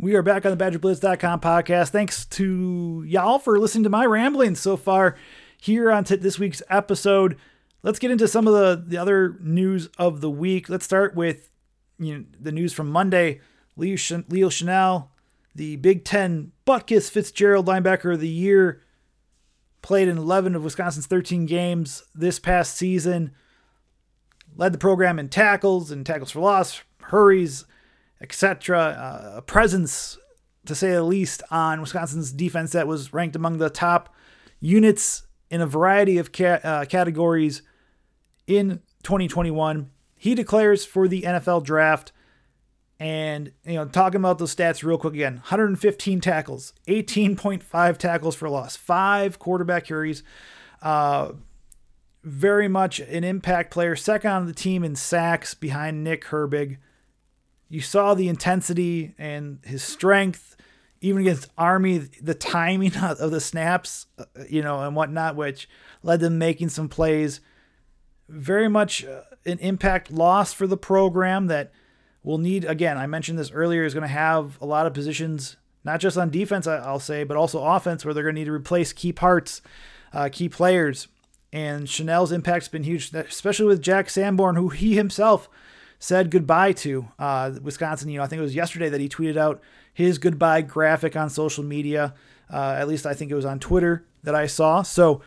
We 0.01 0.15
are 0.15 0.23
back 0.23 0.45
on 0.47 0.57
the 0.57 0.65
BadgerBlitz.com 0.65 1.41
podcast. 1.41 1.91
Thanks 1.91 2.25
to 2.27 3.05
y'all 3.07 3.39
for 3.39 3.59
listening 3.59 3.85
to 3.85 3.91
my 3.91 4.05
ramblings 4.07 4.61
so 4.61 4.77
far 4.77 5.17
here 5.61 5.91
on 5.91 6.05
t- 6.05 6.17
this 6.17 6.39
week's 6.39 6.63
episode. 6.69 7.37
Let's 7.83 7.99
get 7.99 8.11
into 8.11 8.29
some 8.29 8.47
of 8.47 8.55
the, 8.55 8.85
the 8.87 8.97
other 8.97 9.37
news 9.41 9.89
of 9.99 10.21
the 10.21 10.31
week. 10.31 10.69
Let's 10.69 10.85
start 10.85 11.15
with 11.15 11.51
you 11.99 12.19
know 12.19 12.25
the 12.39 12.53
news 12.53 12.73
from 12.73 12.91
Monday. 12.91 13.41
Leo, 13.77 13.97
Ch- 13.97 14.29
Leo 14.29 14.49
Chenal, 14.49 15.09
the 15.59 15.77
Big 15.77 16.05
Ten 16.05 16.53
Butkus 16.67 17.11
Fitzgerald 17.11 17.67
linebacker 17.67 18.15
of 18.15 18.21
the 18.21 18.29
year, 18.29 18.81
played 19.83 20.09
in 20.09 20.17
11 20.17 20.55
of 20.55 20.63
Wisconsin's 20.63 21.07
13 21.07 21.47
games 21.47 22.05
this 22.15 22.39
past 22.39 22.77
season. 22.77 23.33
Led 24.57 24.73
the 24.73 24.79
program 24.79 25.19
in 25.19 25.29
tackles 25.29 25.91
and 25.91 26.07
tackles 26.07 26.31
for 26.31 26.41
loss, 26.41 26.83
hurries, 27.03 27.65
etc. 28.21 28.79
Uh, 28.79 29.33
a 29.39 29.43
presence, 29.43 30.17
to 30.65 30.75
say 30.75 30.93
the 30.93 31.03
least, 31.03 31.43
on 31.51 31.81
Wisconsin's 31.81 32.33
defense 32.33 32.73
that 32.73 32.87
was 32.87 33.13
ranked 33.13 33.37
among 33.37 33.59
the 33.59 33.71
top 33.71 34.15
units 34.61 35.25
in 35.51 35.61
a 35.61 35.67
variety 35.67 36.19
of 36.19 36.33
ca- 36.33 36.61
uh, 36.63 36.85
categories 36.85 37.63
in 38.47 38.81
2021. 39.03 39.91
He 40.17 40.35
declares 40.37 40.85
for 40.85 41.09
the 41.09 41.23
NFL 41.23 41.65
draft. 41.65 42.13
And, 43.01 43.53
you 43.65 43.75
know, 43.75 43.85
talking 43.85 44.19
about 44.19 44.39
those 44.39 44.55
stats 44.55 44.83
real 44.83 44.99
quick 44.99 45.15
again 45.15 45.35
115 45.35 46.21
tackles, 46.21 46.73
18.5 46.89 47.97
tackles 47.97 48.35
for 48.35 48.49
loss, 48.49 48.77
five 48.77 49.39
quarterback 49.39 49.85
carries. 49.85 50.23
Uh, 50.83 51.33
very 52.25 52.69
much 52.69 52.99
an 53.01 53.25
impact 53.25 53.71
player, 53.71 53.97
second 53.97 54.31
on 54.31 54.47
the 54.47 54.53
team 54.53 54.83
in 54.85 54.97
sacks 54.97 55.55
behind 55.55 56.03
Nick 56.03 56.25
Herbig. 56.27 56.79
You 57.69 57.81
saw 57.81 58.15
the 58.15 58.29
intensity 58.29 59.15
and 59.19 59.61
his 59.65 59.83
strength, 59.83 60.57
even 61.01 61.23
against 61.23 61.51
Army, 61.57 61.99
the 61.99 62.35
timing 62.35 62.97
of 62.97 63.31
the 63.31 63.41
snaps, 63.41 64.07
uh, 64.19 64.25
you 64.49 64.63
know, 64.63 64.81
and 64.81 64.97
whatnot, 64.97 65.37
which 65.37 65.69
led 66.03 66.21
them 66.21 66.39
making 66.39 66.71
some 66.71 66.89
plays. 66.89 67.41
Very 68.29 68.69
much 68.69 69.05
uh, 69.05 69.23
an 69.47 69.59
impact 69.61 70.11
loss 70.11 70.53
for 70.53 70.67
the 70.67 70.77
program 70.77 71.47
that 71.47 71.73
will 72.23 72.39
need, 72.39 72.65
again, 72.65 72.99
I 72.99 73.07
mentioned 73.07 73.39
this 73.39 73.51
earlier, 73.51 73.85
is 73.85 73.95
going 73.95 74.03
to 74.03 74.09
have 74.09 74.59
a 74.61 74.67
lot 74.67 74.87
of 74.87 74.95
positions, 74.95 75.57
not 75.85 76.01
just 76.01 76.17
on 76.17 76.31
defense, 76.31 76.67
I'll 76.67 77.01
say, 77.01 77.25
but 77.25 77.37
also 77.37 77.65
offense, 77.65 78.05
where 78.05 78.13
they're 78.13 78.25
going 78.25 78.35
to 78.35 78.41
need 78.41 78.47
to 78.47 78.53
replace 78.53 78.93
key 78.93 79.13
parts, 79.13 79.63
uh, 80.13 80.29
key 80.31 80.49
players. 80.49 81.09
And 81.53 81.87
Chenal's 81.87 82.33
impact's 82.33 82.69
been 82.69 82.83
huge, 82.83 83.15
especially 83.15 83.67
with 83.67 83.81
Jack 83.81 84.11
Sanborn, 84.11 84.57
who 84.57 84.69
he 84.69 84.97
himself 84.97 85.49
said 85.99 86.31
goodbye 86.31 86.73
to. 86.73 87.09
Uh, 87.19 87.53
Wisconsin, 87.63 88.09
you 88.11 88.19
know, 88.19 88.25
I 88.25 88.27
think 88.27 88.41
it 88.41 88.43
was 88.43 88.55
yesterday 88.55 88.89
that 88.89 89.01
he 89.01 89.09
tweeted 89.09 89.37
out 89.37 89.63
his 89.93 90.19
goodbye 90.19 90.63
graphic 90.63 91.17
on 91.17 91.31
social 91.31 91.65
media. 91.65 92.15
Uh, 92.53 92.77
at 92.79 92.89
least 92.89 93.07
I 93.07 93.15
think 93.15 93.31
it 93.31 93.35
was 93.35 93.45
on 93.45 93.59
Twitter 93.59 94.05
that 94.23 94.35
I 94.35 94.47
saw. 94.47 94.83
So 94.83 95.23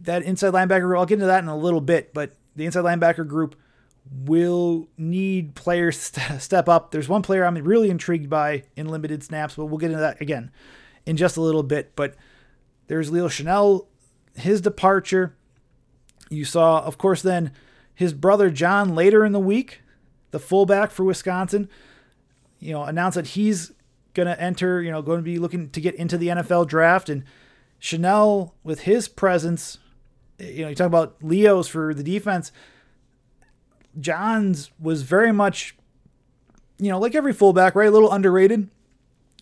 that 0.00 0.22
inside 0.22 0.52
linebacker, 0.52 0.96
I'll 0.96 1.06
get 1.06 1.14
into 1.14 1.26
that 1.26 1.42
in 1.42 1.48
a 1.48 1.56
little 1.56 1.80
bit, 1.80 2.14
but 2.14 2.32
the 2.56 2.64
inside 2.64 2.84
linebacker 2.84 3.26
group 3.26 3.56
will 4.10 4.88
need 4.96 5.54
players 5.54 5.98
step 6.38 6.68
up. 6.68 6.90
There's 6.90 7.08
one 7.08 7.22
player 7.22 7.44
I'm 7.44 7.56
really 7.56 7.90
intrigued 7.90 8.30
by 8.30 8.64
in 8.76 8.88
limited 8.88 9.22
snaps, 9.22 9.54
but 9.56 9.66
we'll 9.66 9.78
get 9.78 9.90
into 9.90 10.00
that 10.00 10.20
again 10.20 10.50
in 11.06 11.16
just 11.16 11.36
a 11.36 11.40
little 11.40 11.62
bit. 11.62 11.94
But 11.96 12.14
there's 12.86 13.10
Leo 13.10 13.28
Chenal, 13.28 13.86
his 14.34 14.60
departure. 14.60 15.36
You 16.30 16.44
saw, 16.44 16.80
of 16.80 16.98
course, 16.98 17.22
then 17.22 17.52
his 17.94 18.12
brother 18.12 18.50
John 18.50 18.94
later 18.94 19.24
in 19.24 19.32
the 19.32 19.40
week, 19.40 19.82
the 20.30 20.38
fullback 20.38 20.90
for 20.90 21.04
Wisconsin, 21.04 21.68
you 22.60 22.72
know, 22.72 22.84
announced 22.84 23.16
that 23.16 23.28
he's 23.28 23.72
going 24.14 24.26
to 24.26 24.40
enter, 24.40 24.82
you 24.82 24.90
know, 24.90 25.02
going 25.02 25.18
to 25.18 25.24
be 25.24 25.38
looking 25.38 25.70
to 25.70 25.80
get 25.80 25.94
into 25.94 26.18
the 26.18 26.28
NFL 26.28 26.68
draft. 26.68 27.08
And 27.08 27.24
Chenal, 27.80 28.52
with 28.62 28.80
his 28.80 29.08
presence, 29.08 29.78
you 30.38 30.62
know, 30.62 30.68
you 30.68 30.74
talk 30.74 30.86
about 30.86 31.16
Leo's 31.22 31.68
for 31.68 31.94
the 31.94 32.02
defense 32.02 32.52
Johns 34.00 34.70
was 34.80 35.02
very 35.02 35.32
much, 35.32 35.76
you 36.78 36.90
know, 36.90 36.98
like 36.98 37.14
every 37.14 37.32
fullback, 37.32 37.74
right? 37.74 37.88
A 37.88 37.90
little 37.90 38.12
underrated. 38.12 38.68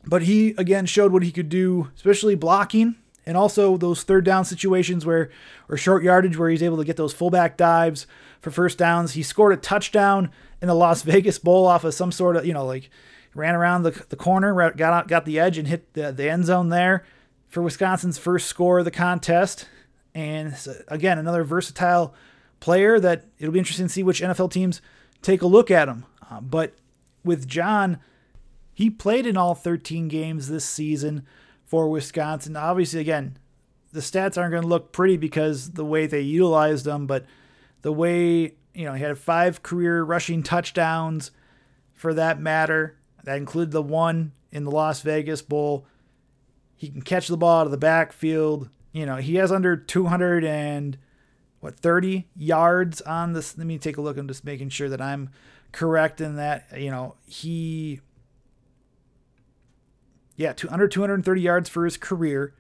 But 0.07 0.23
he, 0.23 0.51
again, 0.57 0.87
showed 0.87 1.13
what 1.13 1.25
he 1.25 1.33
could 1.33 1.49
do, 1.49 1.91
especially 1.97 2.37
blocking 2.37 2.95
and 3.27 3.37
also 3.37 3.77
those 3.77 4.05
third 4.05 4.25
down 4.25 4.45
situations 4.45 5.05
where, 5.05 5.31
or 5.69 5.77
short 5.77 6.05
yardage 6.05 6.39
where 6.39 6.49
he's 6.49 6.63
able 6.63 6.77
to 6.77 6.85
get 6.85 6.97
those 6.97 7.13
fullback 7.13 7.57
dives 7.57 8.07
for 8.41 8.53
first 8.53 8.79
downs. 8.79 9.13
He 9.13 9.23
scored 9.25 9.53
a 9.53 9.57
touchdown 9.57 10.31
in 10.63 10.69
the 10.69 10.75
Las 10.75 11.03
Vegas 11.05 11.39
Bowl 11.39 11.67
off 11.67 11.85
of 11.85 11.93
some 11.93 12.13
sort 12.13 12.37
of, 12.37 12.47
you 12.47 12.53
know, 12.53 12.65
like 12.65 12.89
ran 13.35 13.55
around 13.55 13.83
the, 13.83 14.05
the 14.09 14.17
corner, 14.17 14.55
got 14.73 14.93
out, 14.93 15.09
got 15.09 15.25
the 15.25 15.41
edge 15.41 15.59
and 15.59 15.67
hit 15.67 15.93
the, 15.95 16.13
the 16.13 16.31
end 16.31 16.47
zone 16.47 16.69
there 16.69 17.05
for 17.49 17.63
Wisconsin's 17.63 18.17
first 18.17 18.47
score 18.47 18.79
of 18.79 18.85
the 18.85 18.91
contest. 18.91 19.69
And 20.15 20.57
again, 20.89 21.19
another 21.19 21.45
versatile 21.45 22.15
player 22.61 22.99
that 23.01 23.27
it'll 23.39 23.53
be 23.53 23.59
interesting 23.59 23.87
to 23.87 23.93
see 23.93 24.03
which 24.03 24.21
NFL 24.21 24.51
teams 24.51 24.81
take 25.23 25.43
a 25.43 25.47
look 25.47 25.71
at 25.71 25.89
him. 25.89 26.05
Uh, 26.31 26.41
but 26.41 26.75
with 27.25 27.47
John, 27.47 27.99
he 28.73 28.91
played 28.91 29.27
in 29.27 29.37
all 29.37 29.55
13 29.55 30.09
games 30.09 30.49
this 30.49 30.65
season 30.65 31.27
for 31.65 31.89
Wisconsin. 31.89 32.57
Obviously, 32.57 33.01
again, 33.01 33.39
the 33.93 34.01
stats 34.01 34.37
aren't 34.37 34.53
going 34.53 34.63
to 34.63 34.69
look 34.69 34.93
pretty 34.93 35.17
because 35.17 35.73
the 35.73 35.85
way 35.85 36.07
they 36.07 36.21
utilized 36.21 36.85
them, 36.85 37.07
but 37.07 37.25
the 37.83 37.93
way, 37.93 38.55
you 38.75 38.85
know, 38.85 38.93
he 38.93 39.03
had 39.03 39.19
five 39.19 39.63
career 39.63 40.03
rushing 40.03 40.43
touchdowns 40.43 41.31
for 41.95 42.13
that 42.15 42.41
matter. 42.41 42.99
That 43.25 43.39
included 43.39 43.73
the 43.73 43.83
one 43.83 44.33
in 44.53 44.65
the 44.65 44.71
Las 44.71 45.01
Vegas 45.01 45.43
Bowl. 45.43 45.87
He 46.77 46.89
can 46.89 47.03
catch 47.03 47.29
the 47.29 47.37
ball 47.37 47.61
out 47.61 47.67
of 47.67 47.71
the 47.71 47.79
backfield. 47.79 48.69
You 48.93 49.07
know, 49.07 49.17
he 49.17 49.37
has 49.37 49.51
under 49.51 49.77
200 49.77 50.45
and 50.45 50.99
what 51.67 51.81
30 51.81 52.29
yards 52.37 53.01
on 53.03 53.33
this. 53.33 53.59
Let 53.59 53.67
me 53.67 53.77
take 53.77 53.97
a 53.97 54.01
look. 54.01 54.17
I'm 54.17 54.29
just 54.29 54.45
making 54.45 54.69
sure 54.69 54.89
that 54.89 55.01
I'm 55.01 55.31
correct 55.73 56.21
in 56.21 56.37
that. 56.37 56.67
You 56.77 56.91
know, 56.91 57.17
he 57.27 58.01
yeah, 60.37 60.53
two, 60.53 60.69
under 60.71 60.87
230 60.87 61.41
yards 61.41 61.69
for 61.69 61.85
his 61.85 61.97
career 61.97 62.55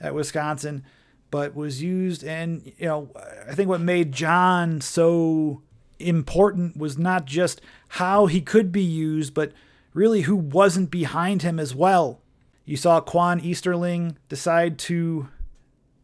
at 0.00 0.14
Wisconsin, 0.14 0.84
but 1.30 1.56
was 1.56 1.82
used. 1.82 2.22
And, 2.22 2.72
you 2.78 2.86
know, 2.86 3.10
I 3.48 3.54
think 3.54 3.68
what 3.68 3.80
made 3.80 4.12
John 4.12 4.80
so 4.80 5.62
important 5.98 6.76
was 6.76 6.96
not 6.96 7.24
just 7.24 7.60
how 7.88 8.26
he 8.26 8.40
could 8.40 8.70
be 8.70 8.82
used, 8.82 9.34
but 9.34 9.52
really 9.92 10.22
who 10.22 10.36
wasn't 10.36 10.90
behind 10.90 11.42
him 11.42 11.58
as 11.58 11.74
well. 11.74 12.20
You 12.64 12.76
saw 12.76 13.00
Quan 13.00 13.40
Easterling 13.40 14.18
decide 14.28 14.78
to 14.80 15.28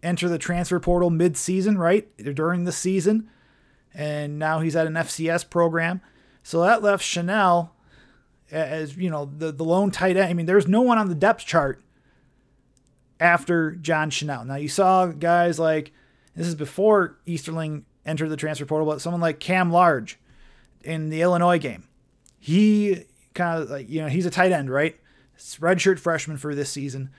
enter 0.02 0.28
the 0.28 0.38
transfer 0.38 0.78
portal 0.80 1.10
mid-season, 1.10 1.78
right? 1.78 2.08
During 2.16 2.64
the 2.64 2.72
season. 2.72 3.28
And 3.94 4.38
now 4.38 4.60
he's 4.60 4.76
at 4.76 4.86
an 4.86 4.94
FCS 4.94 5.48
program. 5.50 6.00
So 6.42 6.62
that 6.62 6.82
left 6.82 7.04
Chenal 7.04 7.70
as 8.50 8.96
you 8.96 9.10
know 9.10 9.30
the 9.36 9.52
the 9.52 9.64
lone 9.64 9.90
tight 9.90 10.16
end. 10.16 10.30
I 10.30 10.34
mean, 10.34 10.46
there's 10.46 10.68
no 10.68 10.80
one 10.80 10.98
on 10.98 11.08
the 11.08 11.14
depth 11.14 11.44
chart 11.44 11.82
after 13.20 13.72
John 13.72 14.10
Chenal. 14.10 14.46
Now 14.46 14.56
you 14.56 14.68
saw 14.68 15.06
guys 15.06 15.58
like 15.58 15.92
this 16.34 16.46
is 16.46 16.54
before 16.54 17.18
Easterling 17.26 17.84
entered 18.06 18.28
the 18.28 18.36
transfer 18.36 18.64
portal, 18.64 18.86
but 18.86 19.00
someone 19.00 19.20
like 19.20 19.40
Cam 19.40 19.70
Large 19.70 20.18
in 20.82 21.10
the 21.10 21.20
Illinois 21.20 21.58
game. 21.58 21.84
He 22.38 23.04
kind 23.34 23.62
of 23.62 23.70
like 23.70 23.88
you 23.88 24.00
know 24.00 24.08
he's 24.08 24.26
a 24.26 24.30
tight 24.30 24.52
end, 24.52 24.70
right? 24.70 24.96
Redshirt 25.36 25.98
freshman 25.98 26.36
for 26.36 26.54
this 26.54 26.70
season. 26.70 27.10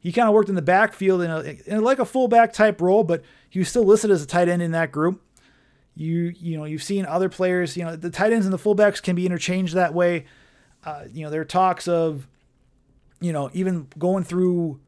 He 0.00 0.12
kind 0.12 0.28
of 0.28 0.34
worked 0.34 0.48
in 0.48 0.54
the 0.54 0.62
backfield 0.62 1.22
in, 1.22 1.30
a, 1.30 1.40
in 1.66 1.82
like 1.82 1.98
a 1.98 2.04
fullback 2.04 2.52
type 2.52 2.80
role, 2.80 3.04
but 3.04 3.22
he 3.50 3.58
was 3.58 3.68
still 3.68 3.84
listed 3.84 4.10
as 4.10 4.22
a 4.22 4.26
tight 4.26 4.48
end 4.48 4.62
in 4.62 4.70
that 4.72 4.92
group. 4.92 5.22
You 5.94 6.32
you 6.38 6.56
know 6.56 6.64
you've 6.64 6.82
seen 6.82 7.04
other 7.04 7.28
players. 7.28 7.76
You 7.76 7.84
know 7.84 7.96
the 7.96 8.10
tight 8.10 8.32
ends 8.32 8.46
and 8.46 8.52
the 8.52 8.58
fullbacks 8.58 9.02
can 9.02 9.16
be 9.16 9.26
interchanged 9.26 9.74
that 9.74 9.94
way. 9.94 10.26
Uh, 10.84 11.04
you 11.12 11.24
know, 11.24 11.30
there 11.30 11.40
are 11.40 11.44
talks 11.44 11.88
of, 11.88 12.28
you 13.20 13.32
know, 13.32 13.50
even 13.52 13.88
going 13.98 14.24
through 14.24 14.80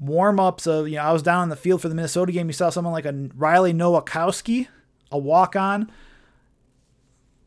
warm 0.00 0.40
ups 0.40 0.66
of, 0.66 0.88
you 0.88 0.96
know, 0.96 1.02
I 1.02 1.12
was 1.12 1.22
down 1.22 1.42
on 1.42 1.48
the 1.50 1.56
field 1.56 1.82
for 1.82 1.88
the 1.88 1.94
Minnesota 1.94 2.32
game. 2.32 2.46
You 2.46 2.52
saw 2.54 2.70
someone 2.70 2.92
like 2.92 3.04
a 3.04 3.28
Riley 3.36 3.74
Nowakowski, 3.74 4.68
a 5.12 5.18
walk 5.18 5.56
on, 5.56 5.92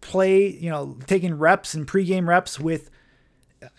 play, 0.01 0.47
you 0.47 0.69
know, 0.69 0.97
taking 1.07 1.37
reps 1.37 1.73
and 1.73 1.87
pregame 1.87 2.27
reps 2.27 2.59
with, 2.59 2.91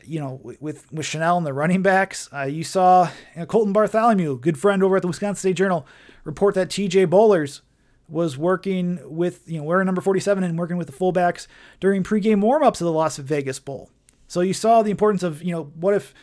you 0.04 0.20
know, 0.20 0.40
with 0.42 0.90
with 0.92 1.06
Chenal 1.06 1.36
and 1.36 1.46
the 1.46 1.52
running 1.52 1.82
backs. 1.82 2.28
Uh, 2.32 2.42
you 2.42 2.64
saw 2.64 3.08
you 3.34 3.40
know, 3.40 3.46
Colten 3.46 3.72
Bartholomew, 3.72 4.38
good 4.38 4.58
friend 4.58 4.82
over 4.82 4.96
at 4.96 5.02
the 5.02 5.08
Wisconsin 5.08 5.36
State 5.36 5.56
Journal, 5.56 5.86
report 6.24 6.54
that 6.54 6.68
TJ 6.68 7.06
Bollers 7.06 7.60
was 8.08 8.36
working 8.36 9.00
with, 9.04 9.48
you 9.48 9.58
know, 9.58 9.64
wearing 9.64 9.86
number 9.86 10.00
47 10.00 10.44
and 10.44 10.58
working 10.58 10.76
with 10.76 10.86
the 10.86 10.92
fullbacks 10.92 11.46
during 11.80 12.02
pregame 12.02 12.42
warmups 12.42 12.80
of 12.80 12.86
the 12.86 12.92
Las 12.92 13.16
Vegas 13.16 13.58
Bowl. 13.58 13.90
So 14.28 14.40
you 14.40 14.52
saw 14.52 14.82
the 14.82 14.90
importance 14.90 15.22
of, 15.22 15.42
you 15.42 15.52
know, 15.52 15.64
what 15.74 15.94
if, 15.94 16.14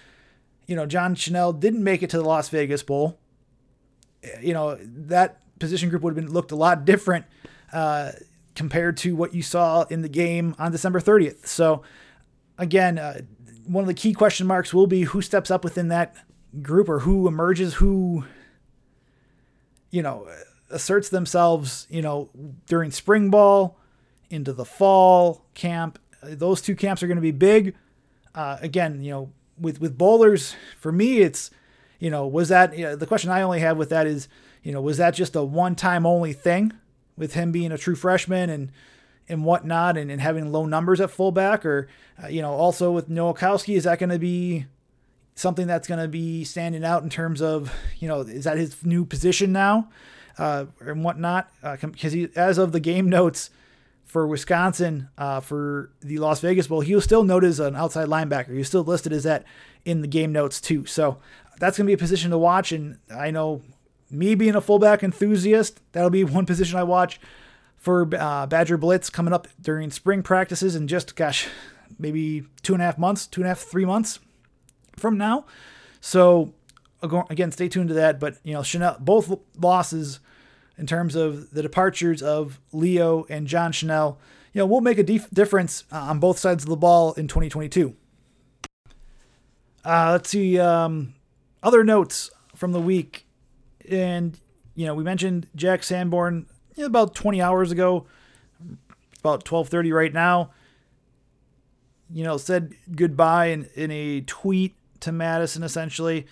you 0.67 0.75
know, 0.75 0.85
John 0.85 1.15
Chenal 1.15 1.59
didn't 1.59 1.83
make 1.83 2.03
it 2.03 2.09
to 2.11 2.17
the 2.17 2.23
Las 2.23 2.49
Vegas 2.49 2.83
Bowl? 2.83 3.17
You 4.41 4.53
know, 4.53 4.77
that 4.79 5.41
position 5.59 5.89
group 5.89 6.03
would 6.03 6.15
have 6.15 6.23
been 6.23 6.33
looked 6.33 6.51
a 6.51 6.55
lot 6.55 6.85
different 6.85 7.25
uh, 7.73 8.11
compared 8.55 8.97
to 8.97 9.15
what 9.15 9.33
you 9.33 9.41
saw 9.41 9.83
in 9.83 10.01
the 10.01 10.09
game 10.09 10.55
on 10.59 10.71
December 10.71 10.99
30th. 10.99 11.47
So 11.47 11.81
again, 12.57 12.99
uh, 12.99 13.21
one 13.65 13.83
of 13.83 13.87
the 13.87 13.93
key 13.93 14.13
question 14.13 14.47
marks 14.47 14.73
will 14.73 14.87
be 14.87 15.03
who 15.03 15.21
steps 15.21 15.51
up 15.51 15.63
within 15.63 15.89
that 15.89 16.15
group 16.61 16.89
or 16.89 16.99
who 16.99 17.27
emerges, 17.27 17.75
who, 17.75 18.25
you 19.89 20.01
know, 20.01 20.27
asserts 20.69 21.09
themselves, 21.09 21.87
you 21.89 22.01
know, 22.01 22.29
during 22.67 22.91
spring 22.91 23.29
ball, 23.29 23.77
into 24.29 24.53
the 24.53 24.65
fall 24.65 25.45
camp. 25.53 25.99
Those 26.23 26.61
two 26.61 26.75
camps 26.75 27.03
are 27.03 27.07
going 27.07 27.17
to 27.17 27.21
be 27.21 27.31
big. 27.31 27.75
Uh, 28.33 28.57
again, 28.61 29.03
you 29.03 29.11
know, 29.11 29.31
with 29.59 29.81
with 29.81 29.97
Bollers, 29.97 30.55
for 30.77 30.91
me, 30.91 31.19
it's, 31.19 31.51
you 31.99 32.09
know, 32.09 32.25
was 32.25 32.49
that 32.49 32.77
you 32.77 32.85
know, 32.85 32.95
the 32.95 33.05
question 33.05 33.29
I 33.29 33.41
only 33.41 33.59
have 33.59 33.77
with 33.77 33.89
that 33.89 34.07
is, 34.07 34.27
you 34.63 34.71
know, 34.71 34.81
was 34.81 34.97
that 34.97 35.13
just 35.13 35.35
a 35.35 35.43
one 35.43 35.75
time 35.75 36.05
only 36.05 36.33
thing 36.33 36.73
with 37.17 37.33
him 37.33 37.51
being 37.51 37.71
a 37.71 37.77
true 37.77 37.95
freshman 37.95 38.49
and 38.49 38.71
and 39.31 39.45
whatnot 39.45 39.97
and, 39.97 40.11
and 40.11 40.21
having 40.21 40.51
low 40.51 40.65
numbers 40.65 41.01
at 41.01 41.09
fullback 41.09 41.65
or 41.65 41.87
uh, 42.23 42.27
you 42.27 42.41
know 42.41 42.51
also 42.51 42.91
with 42.91 43.09
Nowakowski 43.09 43.75
is 43.75 43.85
that 43.85 43.97
going 43.97 44.09
to 44.09 44.19
be 44.19 44.65
something 45.33 45.65
that's 45.65 45.87
going 45.87 45.99
to 45.99 46.07
be 46.07 46.43
standing 46.43 46.83
out 46.83 47.01
in 47.01 47.09
terms 47.09 47.41
of 47.41 47.73
you 47.99 48.07
know 48.07 48.21
is 48.21 48.43
that 48.43 48.57
his 48.57 48.85
new 48.85 49.05
position 49.05 49.51
now 49.51 49.89
uh, 50.37 50.65
and 50.79 51.03
whatnot. 51.03 51.49
Because 51.61 52.13
uh, 52.13 52.15
he, 52.15 52.29
as 52.35 52.57
of 52.57 52.71
the 52.71 52.79
game 52.79 53.09
notes 53.09 53.49
for 54.03 54.27
Wisconsin 54.27 55.09
uh, 55.17 55.39
for 55.39 55.91
the 56.01 56.17
Las 56.17 56.41
Vegas 56.41 56.67
Bowl, 56.67 56.81
he 56.81 56.95
was 56.95 57.03
still 57.03 57.23
noted 57.23 57.47
as 57.47 57.59
an 57.59 57.75
outside 57.75 58.07
linebacker. 58.07 58.51
He 58.51 58.57
was 58.57 58.67
still 58.67 58.83
listed 58.83 59.13
as 59.13 59.23
that 59.23 59.45
in 59.85 60.01
the 60.01 60.07
game 60.07 60.31
notes 60.31 60.59
too. 60.59 60.85
So 60.85 61.17
that's 61.59 61.77
going 61.77 61.85
to 61.85 61.89
be 61.89 61.93
a 61.93 61.97
position 61.97 62.31
to 62.31 62.37
watch. 62.37 62.71
And 62.71 62.97
I 63.13 63.31
know 63.31 63.61
me 64.09 64.35
being 64.35 64.55
a 64.55 64.61
fullback 64.61 65.03
enthusiast, 65.03 65.79
that'll 65.91 66.09
be 66.09 66.23
one 66.25 66.45
position 66.45 66.77
I 66.77 66.83
watch 66.83 67.19
for 67.81 68.07
uh, 68.15 68.45
Badger 68.45 68.77
Blitz 68.77 69.09
coming 69.09 69.33
up 69.33 69.47
during 69.59 69.89
spring 69.89 70.21
practices 70.21 70.75
in 70.75 70.87
just, 70.87 71.15
gosh, 71.15 71.47
maybe 71.97 72.43
two 72.61 72.73
and 72.73 72.81
a 72.81 72.85
half 72.85 72.99
months, 72.99 73.25
two 73.25 73.41
and 73.41 73.47
a 73.47 73.49
half, 73.49 73.59
three 73.59 73.85
months 73.85 74.19
from 74.95 75.17
now. 75.17 75.45
So 75.99 76.53
again, 77.01 77.51
stay 77.51 77.67
tuned 77.67 77.89
to 77.89 77.95
that. 77.95 78.19
But 78.19 78.37
you 78.43 78.53
know, 78.53 78.61
Chenal, 78.61 78.99
both 78.99 79.35
losses 79.59 80.19
in 80.77 80.85
terms 80.85 81.15
of 81.15 81.49
the 81.51 81.63
departures 81.63 82.21
of 82.21 82.59
Leo 82.71 83.25
and 83.29 83.47
John 83.47 83.71
Chenal, 83.71 84.17
you 84.53 84.59
know, 84.59 84.67
will 84.67 84.81
make 84.81 84.99
a 84.99 85.03
dif- 85.03 85.31
difference 85.31 85.83
uh, 85.91 85.97
on 85.97 86.19
both 86.19 86.37
sides 86.37 86.63
of 86.63 86.69
the 86.69 86.77
ball 86.77 87.13
in 87.13 87.27
2022. 87.27 87.95
Uh, 89.83 90.09
let's 90.11 90.29
see 90.29 90.59
um, 90.59 91.15
other 91.63 91.83
notes 91.83 92.29
from 92.55 92.73
the 92.73 92.79
week, 92.79 93.25
and 93.89 94.39
you 94.75 94.85
know, 94.85 94.93
we 94.93 95.03
mentioned 95.03 95.47
Jack 95.55 95.81
Sanborn 95.81 96.45
about 96.77 97.15
20 97.15 97.41
hours 97.41 97.71
ago, 97.71 98.05
about 99.19 99.45
12:30 99.45 99.93
right 99.93 100.13
now. 100.13 100.51
You 102.13 102.23
know, 102.23 102.37
said 102.37 102.73
goodbye 102.93 103.47
in, 103.47 103.69
in 103.75 103.91
a 103.91 104.21
tweet 104.21 104.75
to 104.99 105.11
Madison 105.11 105.63
essentially 105.63 106.27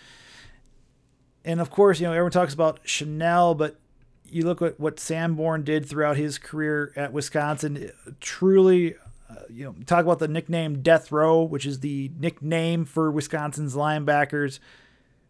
and 1.46 1.62
of 1.62 1.70
course, 1.70 2.00
you 2.00 2.06
know, 2.06 2.12
everyone 2.12 2.32
talks 2.32 2.54
about 2.54 2.84
Chenal, 2.84 3.58
but 3.58 3.78
you 4.26 4.46
look 4.46 4.62
at 4.62 4.80
what 4.80 5.00
Sanborn 5.00 5.64
did 5.64 5.86
throughout 5.86 6.18
his 6.18 6.38
career 6.38 6.94
at 6.96 7.14
Wisconsin. 7.14 7.92
Truly, 8.20 8.96
uh, 9.30 9.36
you 9.50 9.66
know, 9.66 9.76
talk 9.86 10.06
about 10.06 10.20
the 10.20 10.28
nickname 10.28 10.82
Death 10.82 11.12
Row, 11.12 11.42
which 11.42 11.66
is 11.66 11.80
the 11.80 12.12
nickname 12.20 12.86
for 12.86 13.10
Wisconsin's 13.10 13.76
linebackers, 13.76 14.60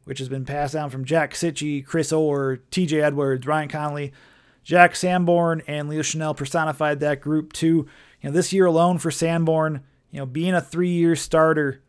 which 0.06 0.20
has 0.20 0.30
been 0.30 0.46
passed 0.46 0.74
down 0.74 0.90
from 0.90 1.06
Jack 1.06 1.34
Cichy, 1.34 1.86
Chris 1.86 2.12
Orr, 2.12 2.58
T.J. 2.72 3.02
Edwards, 3.02 3.46
Ryan 3.46 3.70
Connelly. 3.70 4.12
Jack 4.64 4.96
Sanborn 4.96 5.62
and 5.68 5.90
Leo 5.90 6.02
Chenal 6.02 6.36
personified 6.36 7.00
that 7.00 7.22
group 7.22 7.54
too. 7.54 7.88
You 8.22 8.30
know, 8.30 8.32
this 8.32 8.54
year 8.54 8.66
alone 8.66 8.98
for 8.98 9.12
Sanborn, 9.12 9.84
you 10.12 10.20
know, 10.20 10.26
being 10.26 10.54
a 10.54 10.62
three-year 10.62 11.16
starter 11.16 11.82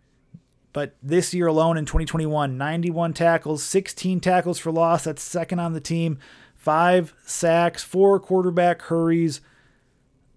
but 0.72 0.96
this 1.02 1.35
year 1.35 1.48
alone 1.48 1.76
in 1.76 1.85
2021, 1.85 2.56
91 2.56 3.12
tackles, 3.12 3.62
16 3.62 4.20
tackles 4.20 4.59
for 4.59 4.70
loss. 4.70 5.04
That's 5.04 5.22
second 5.22 5.59
on 5.59 5.72
the 5.72 5.80
team. 5.80 6.18
Five 6.54 7.14
sacks, 7.24 7.83
four 7.83 8.20
quarterback 8.20 8.83
hurries. 8.83 9.40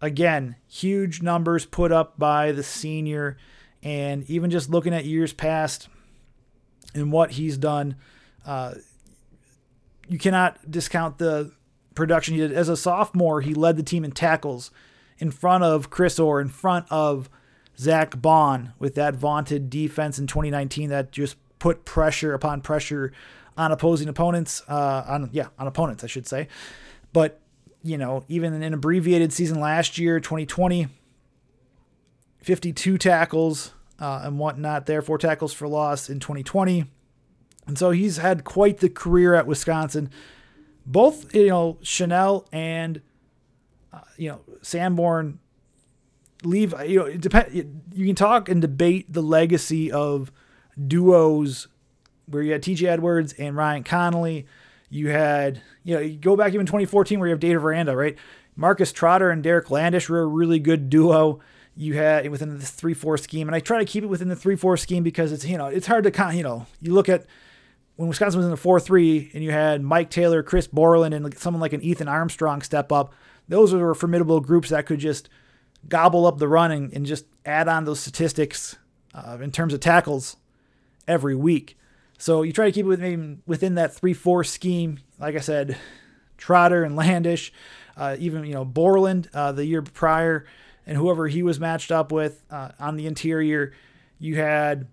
Again, 0.02 0.56
huge 0.68 1.22
numbers 1.22 1.66
put 1.66 1.92
up 1.92 2.18
by 2.18 2.52
the 2.52 2.64
senior. 2.64 3.38
And 3.84 4.28
even 4.30 4.50
just 4.50 4.70
looking 4.70 4.94
at 4.94 5.06
years 5.06 5.34
past 5.34 5.88
and 6.96 7.12
what 7.12 7.32
he's 7.32 7.58
done, 7.58 7.96
uh, 8.46 8.76
you 10.08 10.18
cannot 10.18 10.72
discount 10.72 11.20
the 11.20 11.52
production 11.96 12.36
he 12.36 12.42
did. 12.42 12.52
As 12.52 12.70
a 12.70 12.78
sophomore, 12.78 13.42
he 13.42 13.54
led 13.54 13.78
the 13.78 13.84
team 13.84 14.04
in 14.04 14.12
tackles 14.12 14.72
in 15.18 15.32
front 15.32 15.64
of 15.64 15.90
Chris 15.90 16.20
Orr, 16.20 16.42
in 16.42 16.50
front 16.50 16.86
of 16.90 17.30
Zach 17.78 18.22
Baun 18.22 18.74
with 18.80 18.96
that 18.96 19.16
vaunted 19.16 19.70
defense 19.70 20.20
in 20.20 20.28
2019 20.28 20.90
that 20.90 21.12
just 21.12 21.38
put 21.60 21.86
pressure 21.86 22.34
upon 22.34 22.62
pressure 22.62 23.12
on 23.58 23.72
opposing 23.72 24.10
opponents. 24.10 24.62
Uh, 24.68 25.06
on 25.08 25.30
yeah, 25.32 25.48
on 25.58 25.68
opponents, 25.68 26.04
I 26.04 26.08
should 26.08 26.28
say. 26.28 26.48
But 27.14 27.40
you 27.84 27.98
know, 27.98 28.24
even 28.28 28.54
in 28.54 28.64
an 28.64 28.74
abbreviated 28.74 29.34
season 29.34 29.60
last 29.60 29.98
year, 29.98 30.20
2020, 30.20 30.88
52 32.40 32.98
tackles 32.98 33.74
uh, 34.00 34.22
and 34.24 34.40
whatnot 34.40 34.86
there, 34.86 35.02
four 35.02 35.18
tackles 35.18 35.54
for 35.54 35.68
loss 35.68 36.10
in 36.10 36.20
2020. 36.20 36.86
And 37.68 37.78
so 37.78 37.92
he's 37.92 38.18
had 38.18 38.44
quite 38.44 38.80
the 38.80 38.90
career 38.90 39.36
at 39.36 39.48
Wisconsin. 39.48 40.10
Both, 40.86 41.34
you 41.34 41.48
know, 41.48 41.78
Chenal 41.82 42.46
and, 42.52 43.02
uh, 43.92 44.02
you 44.18 44.30
know, 44.30 44.42
Sanborn 44.62 45.40
leave 46.46 46.74
you 46.86 47.00
know 47.00 47.06
it 47.06 47.22
depend 47.22 47.82
you 47.94 48.06
can 48.06 48.16
talk 48.16 48.50
and 48.50 48.62
debate 48.62 49.06
the 49.14 49.22
legacy 49.22 49.90
of 49.90 50.30
duos 50.88 51.70
where 52.28 52.42
you 52.42 52.52
had 52.52 52.62
TJ 52.62 52.88
Edwards 52.88 53.34
and 53.34 53.56
Ryan 53.56 53.84
Connelly. 53.84 54.46
You 54.90 55.10
had, 55.10 55.62
you 55.84 55.96
know, 55.96 56.02
you 56.02 56.18
go 56.18 56.36
back 56.36 56.54
even 56.54 56.66
2014 56.66 57.20
where 57.20 57.28
you 57.28 57.34
have 57.34 57.40
Dave 57.40 57.64
Aranda, 57.64 57.96
right? 57.96 58.16
Marcus 58.56 58.92
Trotter 58.92 59.30
and 59.30 59.44
Derek 59.44 59.68
Landisch 59.68 60.10
were 60.10 60.22
a 60.22 60.26
really 60.26 60.60
good 60.60 60.90
duo. 60.90 61.40
You 61.76 61.96
had 61.96 62.30
within 62.30 62.60
this 62.60 62.70
3 62.70 62.94
4 62.94 63.18
scheme. 63.18 63.48
And 63.48 63.56
I 63.56 63.60
try 63.60 63.80
to 63.80 63.86
keep 63.86 64.04
it 64.04 64.08
within 64.08 64.30
the 64.30 64.36
3 64.36 64.56
4 64.56 64.78
scheme 64.78 65.04
because 65.04 65.32
it's, 65.32 65.46
you 65.46 65.58
know, 65.58 65.68
it's 65.68 65.88
hard 65.88 66.04
to 66.04 66.12
kind 66.12 66.38
you 66.38 66.44
know, 66.44 66.68
you 66.82 66.94
look 66.94 67.10
at 67.10 67.26
when 67.96 68.08
Wisconsin 68.08 68.40
was 68.40 68.46
in 68.46 68.52
the 68.52 68.58
4 68.58 68.80
3 68.80 69.32
and 69.34 69.44
you 69.44 69.52
had 69.52 69.82
Mike 69.82 70.10
Taylor, 70.10 70.42
Chris 70.44 70.68
Borland, 70.68 71.14
and 71.14 71.38
someone 71.38 71.62
like 71.62 71.74
an 71.74 71.82
Ethan 71.82 72.08
Armstrong 72.08 72.62
step 72.62 72.92
up, 72.92 73.14
those 73.48 73.74
were 73.74 73.94
formidable 73.94 74.40
groups 74.40 74.70
that 74.70 74.86
could 74.86 75.00
just 75.00 75.30
gobble 75.88 76.26
up 76.26 76.38
the 76.38 76.48
run 76.48 76.72
and, 76.72 76.94
and 76.94 77.06
just 77.06 77.26
add 77.46 77.68
on 77.68 77.86
those 77.86 78.00
statistics 78.00 78.78
uh, 79.14 79.38
in 79.42 79.52
terms 79.52 79.74
of 79.74 79.80
tackles 79.80 80.38
every 81.08 81.36
week. 81.36 81.78
So 82.18 82.42
you 82.42 82.54
try 82.54 82.66
to 82.66 82.72
keep 82.72 82.86
it 82.86 82.90
within, 82.90 83.42
within 83.46 83.76
that 83.76 83.94
3 83.94 84.14
4 84.14 84.44
scheme. 84.44 85.00
Like 85.20 85.36
I 85.36 85.40
said, 85.40 85.78
Trotter 86.38 86.84
and 86.84 86.98
Landisch, 86.98 87.52
uh, 87.96 88.16
even, 88.20 88.46
you 88.46 88.54
know, 88.54 88.66
Borland 88.66 89.30
uh, 89.34 89.52
the 89.52 89.66
year 89.66 89.82
prior, 89.82 90.46
and 90.86 90.98
whoever 90.98 91.28
he 91.28 91.44
was 91.44 91.60
matched 91.60 91.92
up 91.92 92.12
with 92.12 92.44
uh, 92.50 92.70
on 92.80 92.98
the 92.98 93.08
interior. 93.08 93.74
You 94.20 94.38
had, 94.38 94.88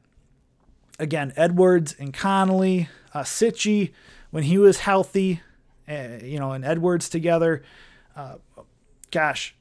again, 1.01 1.33
Edwards 1.35 1.97
and 1.99 2.15
Connelly, 2.15 2.89
uh, 3.13 3.23
Cichy 3.23 3.93
when 4.31 4.45
he 4.45 4.59
was 4.59 4.81
healthy, 4.81 5.41
uh, 5.89 6.19
you 6.23 6.39
know, 6.39 6.53
and 6.53 6.65
Edwards 6.65 7.09
together. 7.09 7.63
Uh, 8.15 8.37
gosh, 9.11 9.57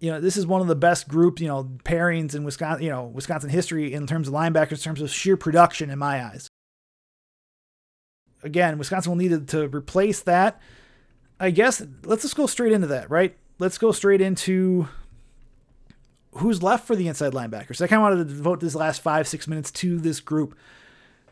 you 0.00 0.10
know, 0.10 0.20
this 0.20 0.36
is 0.36 0.46
one 0.46 0.60
of 0.60 0.66
the 0.66 0.76
best 0.76 1.08
group, 1.08 1.40
you 1.40 1.48
know, 1.48 1.64
pairings 1.84 2.34
in 2.34 2.44
Wisconsin, 2.44 2.84
you 2.84 2.90
know, 2.90 3.04
Wisconsin 3.04 3.50
history 3.50 3.92
in 3.92 4.06
terms 4.06 4.28
of 4.28 4.34
linebackers, 4.34 4.72
in 4.72 4.78
terms 4.78 5.02
of 5.02 5.10
sheer 5.10 5.36
production 5.36 5.90
in 5.90 5.98
my 5.98 6.24
eyes. 6.24 6.48
Again, 8.42 8.78
Wisconsin 8.78 9.10
will 9.10 9.16
need 9.16 9.48
to 9.48 9.68
replace 9.68 10.20
that. 10.20 10.60
I 11.40 11.50
guess 11.50 11.82
let's 12.04 12.22
just 12.22 12.36
go 12.36 12.46
straight 12.46 12.72
into 12.72 12.86
that, 12.88 13.10
right? 13.10 13.36
Let's 13.58 13.78
go 13.78 13.92
straight 13.92 14.20
into 14.20 14.88
who's 16.34 16.62
left 16.62 16.86
for 16.86 16.96
the 16.96 17.08
inside 17.08 17.32
linebackers. 17.32 17.80
I 17.80 17.86
kind 17.86 18.00
of 18.00 18.02
wanted 18.02 18.28
to 18.28 18.34
devote 18.34 18.60
this 18.60 18.74
last 18.74 19.00
five, 19.00 19.28
six 19.28 19.46
minutes 19.46 19.70
to 19.72 19.98
this 19.98 20.20
group 20.20 20.56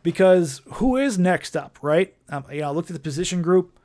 because 0.01 0.61
who 0.73 0.97
is 0.97 1.17
next 1.17 1.57
up, 1.57 1.77
right? 1.81 2.13
Um, 2.29 2.45
you 2.51 2.61
know, 2.61 2.69
I 2.69 2.71
looked 2.71 2.89
at 2.89 2.93
the 2.93 2.99
position 3.01 3.41
group 3.41 3.77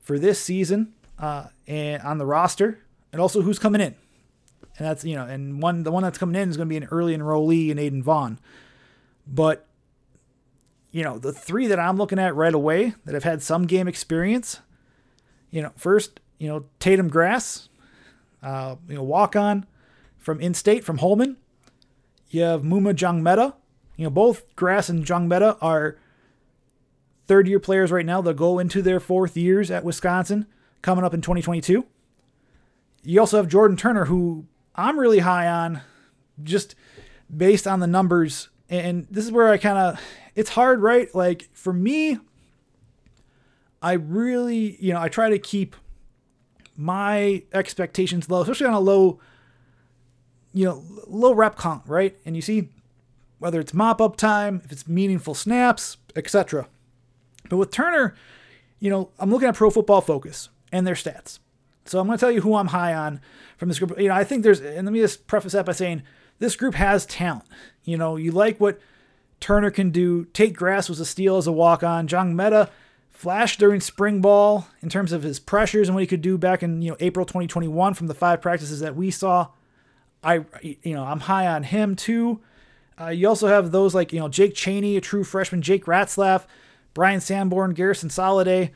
for 0.00 0.18
this 0.18 0.40
season 0.40 0.94
uh, 1.18 1.46
and 1.66 2.02
on 2.02 2.18
the 2.18 2.26
roster, 2.26 2.80
and 3.12 3.20
also 3.20 3.42
who's 3.42 3.58
coming 3.58 3.80
in. 3.80 3.94
And 4.78 4.86
that's 4.86 5.04
you 5.04 5.14
know, 5.14 5.26
and 5.26 5.60
one 5.60 5.82
the 5.82 5.92
one 5.92 6.02
that's 6.02 6.18
coming 6.18 6.40
in 6.40 6.48
is 6.48 6.56
going 6.56 6.68
to 6.68 6.72
be 6.72 6.78
an 6.78 6.88
early 6.90 7.16
enrollee 7.16 7.68
in 7.68 7.76
Aiden 7.76 8.02
Vaughn. 8.02 8.38
But 9.26 9.66
you 10.92 11.02
know, 11.02 11.18
the 11.18 11.32
three 11.32 11.66
that 11.66 11.78
I'm 11.78 11.96
looking 11.96 12.18
at 12.18 12.34
right 12.34 12.54
away 12.54 12.94
that 13.04 13.14
have 13.14 13.24
had 13.24 13.42
some 13.42 13.66
game 13.66 13.86
experience. 13.86 14.60
You 15.50 15.60
know, 15.60 15.72
first, 15.76 16.20
you 16.38 16.48
know, 16.48 16.64
Tatum 16.80 17.08
Grass, 17.08 17.68
uh, 18.42 18.76
you 18.88 18.94
know, 18.94 19.02
walk 19.02 19.36
on 19.36 19.66
from 20.22 20.40
in-state 20.40 20.84
from 20.84 20.98
Holman. 20.98 21.36
You 22.30 22.42
have 22.42 22.62
Maema 22.62 22.94
Njongmeta. 22.94 23.54
You 23.96 24.04
know, 24.04 24.10
both 24.10 24.54
Grass 24.56 24.88
and 24.88 25.04
Njongmeta 25.04 25.58
are 25.60 25.98
third-year 27.26 27.60
players 27.60 27.92
right 27.92 28.06
now. 28.06 28.20
They'll 28.20 28.32
go 28.32 28.58
into 28.58 28.80
their 28.80 29.00
fourth 29.00 29.36
years 29.36 29.70
at 29.70 29.84
Wisconsin 29.84 30.46
coming 30.80 31.04
up 31.04 31.12
in 31.12 31.20
2022. 31.20 31.84
You 33.04 33.20
also 33.20 33.36
have 33.36 33.48
Jordan 33.48 33.76
Turner, 33.76 34.06
who 34.06 34.46
I'm 34.74 34.98
really 34.98 35.18
high 35.18 35.48
on, 35.48 35.80
just 36.42 36.74
based 37.34 37.66
on 37.66 37.80
the 37.80 37.86
numbers. 37.86 38.48
And 38.70 39.06
this 39.10 39.24
is 39.24 39.32
where 39.32 39.48
I 39.48 39.58
kind 39.58 39.76
of, 39.76 40.00
it's 40.34 40.50
hard, 40.50 40.80
right? 40.80 41.14
Like 41.14 41.48
for 41.52 41.72
me, 41.72 42.18
I 43.82 43.94
really, 43.94 44.76
you 44.80 44.92
know, 44.94 45.00
I 45.00 45.08
try 45.08 45.28
to 45.28 45.38
keep 45.38 45.76
my 46.76 47.42
expectations 47.52 48.30
low, 48.30 48.42
especially 48.42 48.68
on 48.68 48.74
a 48.74 48.80
low, 48.80 49.20
you 50.52 50.64
know, 50.64 50.82
low 51.06 51.32
rep 51.32 51.58
count, 51.58 51.82
right? 51.86 52.16
And 52.24 52.36
you 52.36 52.42
see 52.42 52.68
whether 53.38 53.60
it's 53.60 53.74
mop 53.74 54.00
up 54.00 54.16
time, 54.16 54.60
if 54.64 54.72
it's 54.72 54.86
meaningful 54.86 55.34
snaps, 55.34 55.96
etc. 56.14 56.68
But 57.48 57.56
with 57.56 57.70
Turner, 57.70 58.14
you 58.78 58.90
know, 58.90 59.10
I'm 59.18 59.30
looking 59.30 59.48
at 59.48 59.54
Pro 59.54 59.70
Football 59.70 60.00
Focus 60.00 60.48
and 60.70 60.86
their 60.86 60.94
stats. 60.94 61.38
So 61.84 61.98
I'm 61.98 62.06
going 62.06 62.18
to 62.18 62.20
tell 62.20 62.30
you 62.30 62.42
who 62.42 62.54
I'm 62.54 62.68
high 62.68 62.94
on 62.94 63.20
from 63.56 63.68
this 63.68 63.78
group. 63.78 63.98
You 63.98 64.08
know, 64.08 64.14
I 64.14 64.24
think 64.24 64.42
there's, 64.42 64.60
and 64.60 64.86
let 64.86 64.92
me 64.92 65.00
just 65.00 65.26
preface 65.26 65.52
that 65.52 65.66
by 65.66 65.72
saying 65.72 66.02
this 66.38 66.56
group 66.56 66.74
has 66.74 67.06
talent. 67.06 67.44
You 67.84 67.96
know, 67.96 68.16
you 68.16 68.32
like 68.32 68.60
what 68.60 68.80
Turner 69.40 69.70
can 69.70 69.90
do. 69.90 70.24
Tate 70.26 70.54
Grass 70.54 70.88
was 70.88 71.00
a 71.00 71.04
steal 71.04 71.36
as 71.36 71.46
a 71.46 71.52
walk 71.52 71.82
on. 71.82 72.06
Njongmeta 72.06 72.70
flashed 73.10 73.58
during 73.58 73.80
spring 73.80 74.20
ball 74.20 74.68
in 74.80 74.88
terms 74.88 75.12
of 75.12 75.22
his 75.22 75.38
pressures 75.38 75.88
and 75.88 75.94
what 75.94 76.00
he 76.02 76.06
could 76.06 76.22
do 76.22 76.38
back 76.38 76.62
in, 76.62 76.82
you 76.82 76.90
know, 76.90 76.96
April 77.00 77.26
2021 77.26 77.94
from 77.94 78.06
the 78.06 78.14
five 78.14 78.40
practices 78.40 78.80
that 78.80 78.96
we 78.96 79.10
saw. 79.10 79.48
I, 80.22 80.44
you 80.62 80.94
know, 80.94 81.04
I'm 81.04 81.20
high 81.20 81.46
on 81.46 81.64
him 81.64 81.96
too. 81.96 82.40
Uh, 83.00 83.08
you 83.08 83.28
also 83.28 83.48
have 83.48 83.72
those 83.72 83.94
like, 83.94 84.12
you 84.12 84.20
know, 84.20 84.28
Jake 84.28 84.54
Chaney, 84.54 84.96
a 84.96 85.00
true 85.00 85.24
freshman, 85.24 85.62
Jake 85.62 85.86
Ratzlaff, 85.86 86.44
Bryan 86.94 87.20
Sanborn, 87.20 87.72
Garrison 87.72 88.08
Soliday 88.08 88.70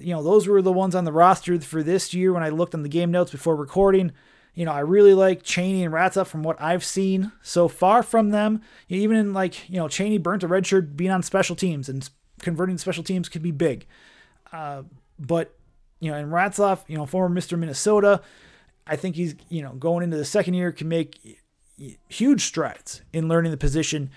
you 0.00 0.14
know, 0.14 0.22
those 0.22 0.48
were 0.48 0.62
the 0.62 0.72
ones 0.72 0.94
on 0.94 1.04
the 1.04 1.12
roster 1.12 1.58
for 1.60 1.82
this 1.82 2.14
year 2.14 2.32
when 2.32 2.42
I 2.42 2.48
looked 2.48 2.74
on 2.74 2.82
the 2.82 2.88
game 2.88 3.10
notes 3.10 3.30
before 3.30 3.56
recording. 3.56 4.12
You 4.54 4.64
know, 4.64 4.72
I 4.72 4.80
really 4.80 5.14
like 5.14 5.42
Chaney 5.42 5.84
and 5.84 5.94
Ratzlaff 5.94 6.26
from 6.26 6.42
what 6.42 6.60
I've 6.60 6.84
seen 6.84 7.32
so 7.42 7.68
far 7.68 8.02
from 8.02 8.30
them. 8.30 8.62
Even 8.88 9.16
in 9.16 9.32
like, 9.32 9.68
you 9.68 9.76
know, 9.76 9.88
Chaney 9.88 10.18
burnt 10.18 10.42
a 10.42 10.48
red 10.48 10.66
shirt 10.66 10.96
being 10.96 11.10
on 11.10 11.22
special 11.22 11.54
teams 11.54 11.88
and 11.88 12.08
converting 12.40 12.78
special 12.78 13.04
teams 13.04 13.28
could 13.28 13.42
be 13.42 13.52
big. 13.52 13.86
Uh, 14.52 14.82
but, 15.18 15.54
you 16.00 16.10
know, 16.10 16.16
and 16.16 16.32
Ratzlaff, 16.32 16.80
you 16.88 16.96
know, 16.96 17.06
former 17.06 17.34
Mr. 17.34 17.58
Minnesota, 17.58 18.20
I 18.90 18.96
think 18.96 19.14
he's, 19.14 19.36
you 19.48 19.62
know, 19.62 19.72
going 19.74 20.02
into 20.02 20.16
the 20.16 20.24
second 20.24 20.54
year 20.54 20.72
can 20.72 20.88
make 20.88 21.38
huge 22.08 22.44
strides 22.44 23.02
in 23.12 23.28
learning 23.28 23.52
the 23.52 23.56
position 23.56 24.10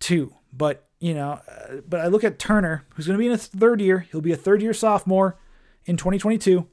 too. 0.00 0.34
But 0.52 0.88
you 0.98 1.12
know, 1.12 1.40
uh, 1.46 1.76
but 1.86 2.00
I 2.00 2.06
look 2.06 2.24
at 2.24 2.38
Turner, 2.38 2.86
who's 2.94 3.06
going 3.06 3.18
to 3.18 3.20
be 3.20 3.26
in 3.26 3.32
his 3.32 3.46
third 3.46 3.82
year. 3.82 4.06
He'll 4.10 4.22
be 4.22 4.32
a 4.32 4.36
third 4.36 4.62
year 4.62 4.72
sophomore 4.72 5.38
in 5.84 5.98
2022. 5.98 6.66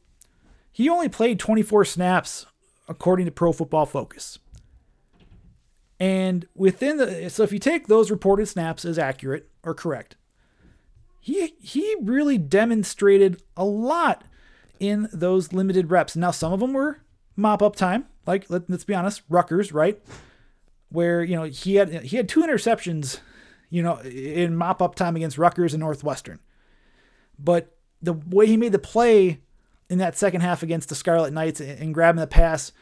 He 0.72 0.88
only 0.88 1.10
played 1.10 1.38
24 1.38 1.84
snaps 1.84 2.46
according 2.88 3.26
to 3.26 3.32
Pro 3.32 3.52
Football 3.52 3.86
Focus. 3.86 4.40
And 6.00 6.48
within 6.56 6.98
the 6.98 7.30
so 7.30 7.44
if 7.44 7.52
you 7.52 7.60
take 7.60 7.88
those 7.88 8.10
reported 8.10 8.48
snaps 8.48 8.86
as 8.86 8.98
accurate 8.98 9.50
or 9.64 9.74
correct, 9.74 10.16
he 11.20 11.54
he 11.60 11.96
really 12.02 12.38
demonstrated 12.38 13.44
a 13.58 13.66
lot 13.66 14.24
in 14.80 15.10
those 15.12 15.52
limited 15.52 15.92
reps. 15.92 16.16
Now 16.16 16.32
some 16.32 16.54
of 16.54 16.62
them 16.62 16.72
were 16.74 17.02
mop 17.36 17.62
up 17.62 17.76
time, 17.76 18.06
like 18.26 18.50
let, 18.50 18.70
us 18.70 18.84
be 18.84 18.94
honest, 18.94 19.22
Rutgers, 19.30 19.72
right? 19.72 20.02
Where 20.90 21.24
you 21.24 21.36
know 21.36 21.44
he 21.44 21.76
had 21.76 22.04
he 22.04 22.18
had 22.18 22.28
two 22.28 22.42
interceptions 22.42 23.20
you 23.72 23.82
know, 23.82 23.98
in 24.02 24.56
mop 24.56 24.82
up 24.82 24.94
time 24.94 25.16
against 25.16 25.40
Rutgers 25.40 25.74
and 25.74 25.80
Northwestern. 25.80 26.40
But 27.40 27.76
the 28.02 28.14
way 28.14 28.46
he 28.46 28.58
made 28.58 28.74
the 28.74 28.80
play 28.80 29.40
in 29.90 29.98
that 29.98 30.18
second 30.18 30.42
half 30.42 30.62
against 30.62 30.90
the 30.90 30.96
Scarlet 30.96 31.34
Knights 31.34 31.62
and 31.62 31.94
grabbing 31.94 32.20
the 32.20 32.28
pass, 32.28 32.74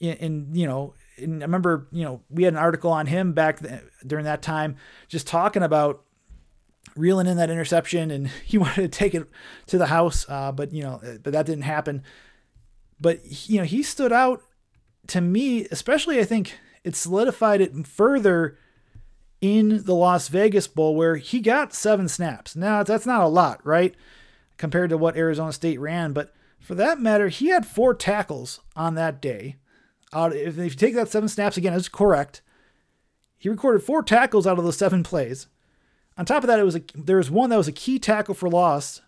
and, 0.00 0.54
you 0.54 0.66
know, 0.66 0.94
and 1.16 1.42
I 1.42 1.46
remember, 1.46 1.88
you 1.90 2.04
know, 2.04 2.20
we 2.28 2.44
had 2.44 2.52
an 2.52 2.58
article 2.58 2.92
on 2.92 3.06
him 3.06 3.32
back 3.32 3.58
during 4.06 4.26
that 4.26 4.42
time, 4.42 4.76
just 5.08 5.26
talking 5.26 5.62
about 5.62 6.04
reeling 6.94 7.26
in 7.26 7.38
that 7.38 7.48
interception, 7.48 8.10
and 8.10 8.28
he 8.44 8.58
wanted 8.58 8.82
to 8.82 8.88
take 8.88 9.14
it 9.14 9.26
to 9.66 9.78
the 9.78 9.86
house, 9.86 10.26
uh, 10.28 10.52
but 10.52 10.74
you 10.74 10.82
know, 10.82 11.00
but 11.22 11.32
that 11.32 11.46
didn't 11.46 11.64
happen. 11.64 12.02
But 13.00 13.48
you 13.48 13.58
know, 13.58 13.64
he 13.64 13.82
stood 13.82 14.12
out 14.12 14.42
to 15.08 15.20
me, 15.20 15.66
especially. 15.70 16.20
I 16.20 16.24
think 16.24 16.58
it 16.84 16.96
solidified 16.96 17.60
it 17.60 17.86
further 17.86 18.58
in 19.40 19.84
the 19.84 19.94
Las 19.94 20.28
Vegas 20.28 20.66
Bowl 20.66 20.94
where 20.94 21.16
he 21.16 21.40
got 21.40 21.74
seven 21.74 22.08
snaps. 22.08 22.56
Now, 22.56 22.82
that's 22.82 23.06
not 23.06 23.22
a 23.22 23.28
lot, 23.28 23.64
right? 23.64 23.94
Compared 24.56 24.90
to 24.90 24.98
what 24.98 25.16
Arizona 25.16 25.52
State 25.52 25.78
ran, 25.78 26.12
but 26.12 26.32
for 26.58 26.74
that 26.74 27.00
matter, 27.00 27.28
he 27.28 27.48
had 27.48 27.66
four 27.66 27.94
tackles 27.94 28.60
on 28.74 28.94
that 28.94 29.20
day. 29.20 29.56
Uh, 30.12 30.30
if, 30.32 30.58
if 30.58 30.72
you 30.72 30.78
take 30.78 30.94
that 30.94 31.10
seven 31.10 31.28
snaps 31.28 31.56
again, 31.56 31.74
it's 31.74 31.88
correct. 31.88 32.40
He 33.38 33.48
recorded 33.48 33.82
four 33.82 34.02
tackles 34.02 34.46
out 34.46 34.58
of 34.58 34.64
those 34.64 34.78
seven 34.78 35.02
plays. 35.02 35.46
On 36.16 36.24
top 36.24 36.42
of 36.42 36.48
that, 36.48 36.58
it 36.58 36.64
was 36.64 36.76
a, 36.76 36.82
there 36.94 37.18
was 37.18 37.30
one 37.30 37.50
that 37.50 37.56
was 37.56 37.68
a 37.68 37.72
key 37.72 37.98
tackle 37.98 38.34
for 38.34 38.48
loss 38.48 39.02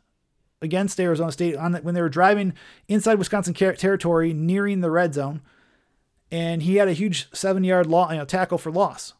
against 0.60 0.98
Arizona 1.00 1.32
State 1.32 1.56
on 1.56 1.72
the, 1.72 1.80
when 1.80 1.94
they 1.94 2.02
were 2.02 2.08
driving 2.08 2.52
inside 2.88 3.14
Wisconsin 3.18 3.54
territory, 3.54 4.32
nearing 4.32 4.80
the 4.80 4.90
red 4.90 5.14
zone, 5.14 5.40
and 6.30 6.62
he 6.62 6.76
had 6.76 6.88
a 6.88 6.92
huge 6.92 7.28
seven-yard 7.32 7.86
you 7.86 7.92
know, 7.92 8.24
tackle 8.24 8.58
for 8.58 8.70
loss 8.70 9.14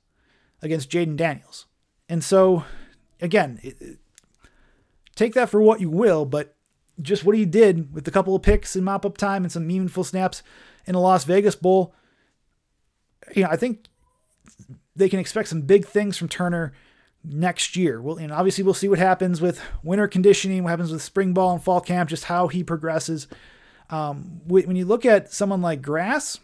against 0.60 0.90
Jayden 0.90 1.16
Daniels. 1.16 1.66
And 2.08 2.22
so, 2.22 2.64
again, 3.20 3.60
it, 3.62 3.98
take 5.14 5.34
that 5.34 5.48
for 5.48 5.62
what 5.62 5.80
you 5.80 5.90
will, 5.90 6.24
but 6.24 6.54
just 7.00 7.24
what 7.24 7.36
he 7.36 7.44
did 7.44 7.94
with 7.94 8.08
a 8.08 8.10
couple 8.10 8.34
of 8.34 8.42
picks 8.42 8.74
and 8.74 8.84
mop 8.84 9.06
up 9.06 9.16
time 9.16 9.44
and 9.44 9.52
some 9.52 9.66
meaningful 9.66 10.04
snaps 10.04 10.42
in 10.86 10.94
the 10.94 11.00
Las 11.00 11.24
Vegas 11.24 11.54
Bowl, 11.54 11.94
you 13.34 13.44
know, 13.44 13.50
I 13.50 13.56
think 13.56 13.86
they 14.96 15.08
can 15.08 15.20
expect 15.20 15.48
some 15.48 15.62
big 15.62 15.86
things 15.86 16.16
from 16.16 16.28
Turner 16.28 16.72
next 17.24 17.76
year. 17.76 18.00
We'll, 18.00 18.18
and 18.18 18.32
obviously, 18.32 18.64
we'll 18.64 18.74
see 18.74 18.88
what 18.88 18.98
happens 18.98 19.40
with 19.40 19.60
winter 19.82 20.08
conditioning, 20.08 20.64
what 20.64 20.70
happens 20.70 20.92
with 20.92 21.02
spring 21.02 21.32
ball 21.32 21.52
and 21.52 21.62
fall 21.62 21.80
camp, 21.80 22.10
just 22.10 22.24
how 22.24 22.48
he 22.48 22.62
progresses. 22.62 23.26
Um, 23.90 24.40
when 24.46 24.76
you 24.76 24.84
look 24.84 25.06
at 25.06 25.32
someone 25.32 25.62
like 25.62 25.80
Grass 25.80 26.38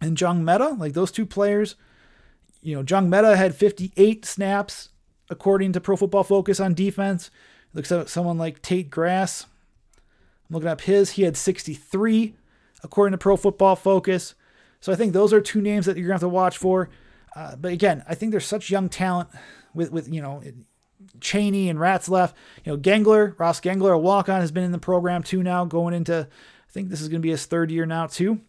and 0.00 0.16
Njongmeta, 0.16 0.78
like 0.78 0.94
those 0.94 1.12
two 1.12 1.26
players, 1.26 1.76
you 2.60 2.74
know, 2.74 2.82
Njongmeta 2.82 3.36
had 3.36 3.54
58 3.54 4.24
snaps 4.24 4.88
according 5.30 5.72
to 5.72 5.80
Pro 5.80 5.96
Football 5.96 6.24
Focus 6.24 6.58
on 6.60 6.74
defense. 6.74 7.30
Looks 7.72 7.92
at 7.92 8.08
someone 8.08 8.38
like 8.38 8.62
Tate 8.62 8.90
Grass. 8.90 9.46
I'm 10.48 10.54
looking 10.54 10.68
up 10.68 10.80
his. 10.82 11.12
He 11.12 11.22
had 11.22 11.36
63 11.36 12.34
according 12.82 13.12
to 13.12 13.18
Pro 13.18 13.36
Football 13.36 13.76
Focus. 13.76 14.34
So 14.80 14.92
I 14.92 14.96
think 14.96 15.12
those 15.12 15.32
are 15.32 15.40
two 15.40 15.60
names 15.60 15.86
that 15.86 15.96
you're 15.96 16.06
gonna 16.06 16.14
have 16.14 16.20
to 16.20 16.28
watch 16.28 16.58
for. 16.58 16.90
Uh, 17.34 17.56
but 17.56 17.72
again, 17.72 18.04
I 18.08 18.14
think 18.14 18.30
there's 18.30 18.46
such 18.46 18.70
young 18.70 18.88
talent 18.88 19.28
with 19.76 19.92
with 19.92 20.12
you 20.12 20.20
know 20.20 20.42
Chaney 21.20 21.68
and 21.68 21.78
Ratzlaff. 21.78 22.32
You 22.64 22.72
know 22.72 22.76
Gangler, 22.76 23.34
Ross 23.38 23.60
Gangler, 23.60 23.92
a 23.92 23.98
walk 23.98 24.28
on, 24.28 24.40
has 24.40 24.50
been 24.50 24.64
in 24.64 24.72
the 24.72 24.78
program 24.78 25.22
too 25.22 25.42
now, 25.42 25.64
going 25.64 25.94
into 25.94 26.26
I 26.68 26.72
think 26.72 26.88
this 26.88 27.00
is 27.00 27.08
going 27.08 27.20
to 27.20 27.26
be 27.26 27.30
his 27.30 27.46
third 27.46 27.70
year 27.70 27.86
now 27.86 28.06
too. 28.06 28.40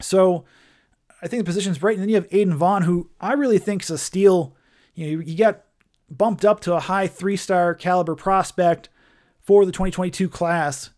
So 0.00 0.44
I 1.22 1.28
think 1.28 1.40
the 1.40 1.48
position's 1.48 1.82
right. 1.82 1.94
And 1.94 2.02
then 2.02 2.08
you 2.08 2.16
have 2.16 2.28
Aiden 2.28 2.54
Vaughn, 2.54 2.82
who 2.82 3.10
I 3.20 3.32
really 3.32 3.58
think 3.58 3.82
is 3.82 3.90
a 3.90 3.98
steal. 3.98 4.56
You 4.94 5.18
know, 5.18 5.22
you 5.24 5.36
got 5.36 5.62
bumped 6.10 6.44
up 6.44 6.60
to 6.60 6.74
a 6.74 6.80
high 6.80 7.06
three 7.06 7.36
star 7.36 7.74
caliber 7.74 8.14
prospect 8.14 8.88
for 9.40 9.64
the 9.64 9.72
2022 9.72 10.28
class. 10.28 10.90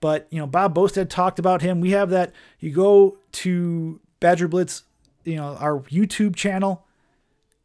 But, 0.00 0.26
you 0.30 0.38
know, 0.38 0.46
Bob 0.46 0.74
Bostad 0.74 1.10
talked 1.10 1.38
about 1.38 1.62
him. 1.62 1.80
We 1.80 1.90
have 1.90 2.10
that. 2.10 2.32
You 2.58 2.72
go 2.72 3.18
to 3.32 4.00
Badger 4.18 4.48
Blitz, 4.48 4.84
you 5.24 5.36
know, 5.36 5.56
our 5.56 5.80
YouTube 5.82 6.34
channel. 6.34 6.86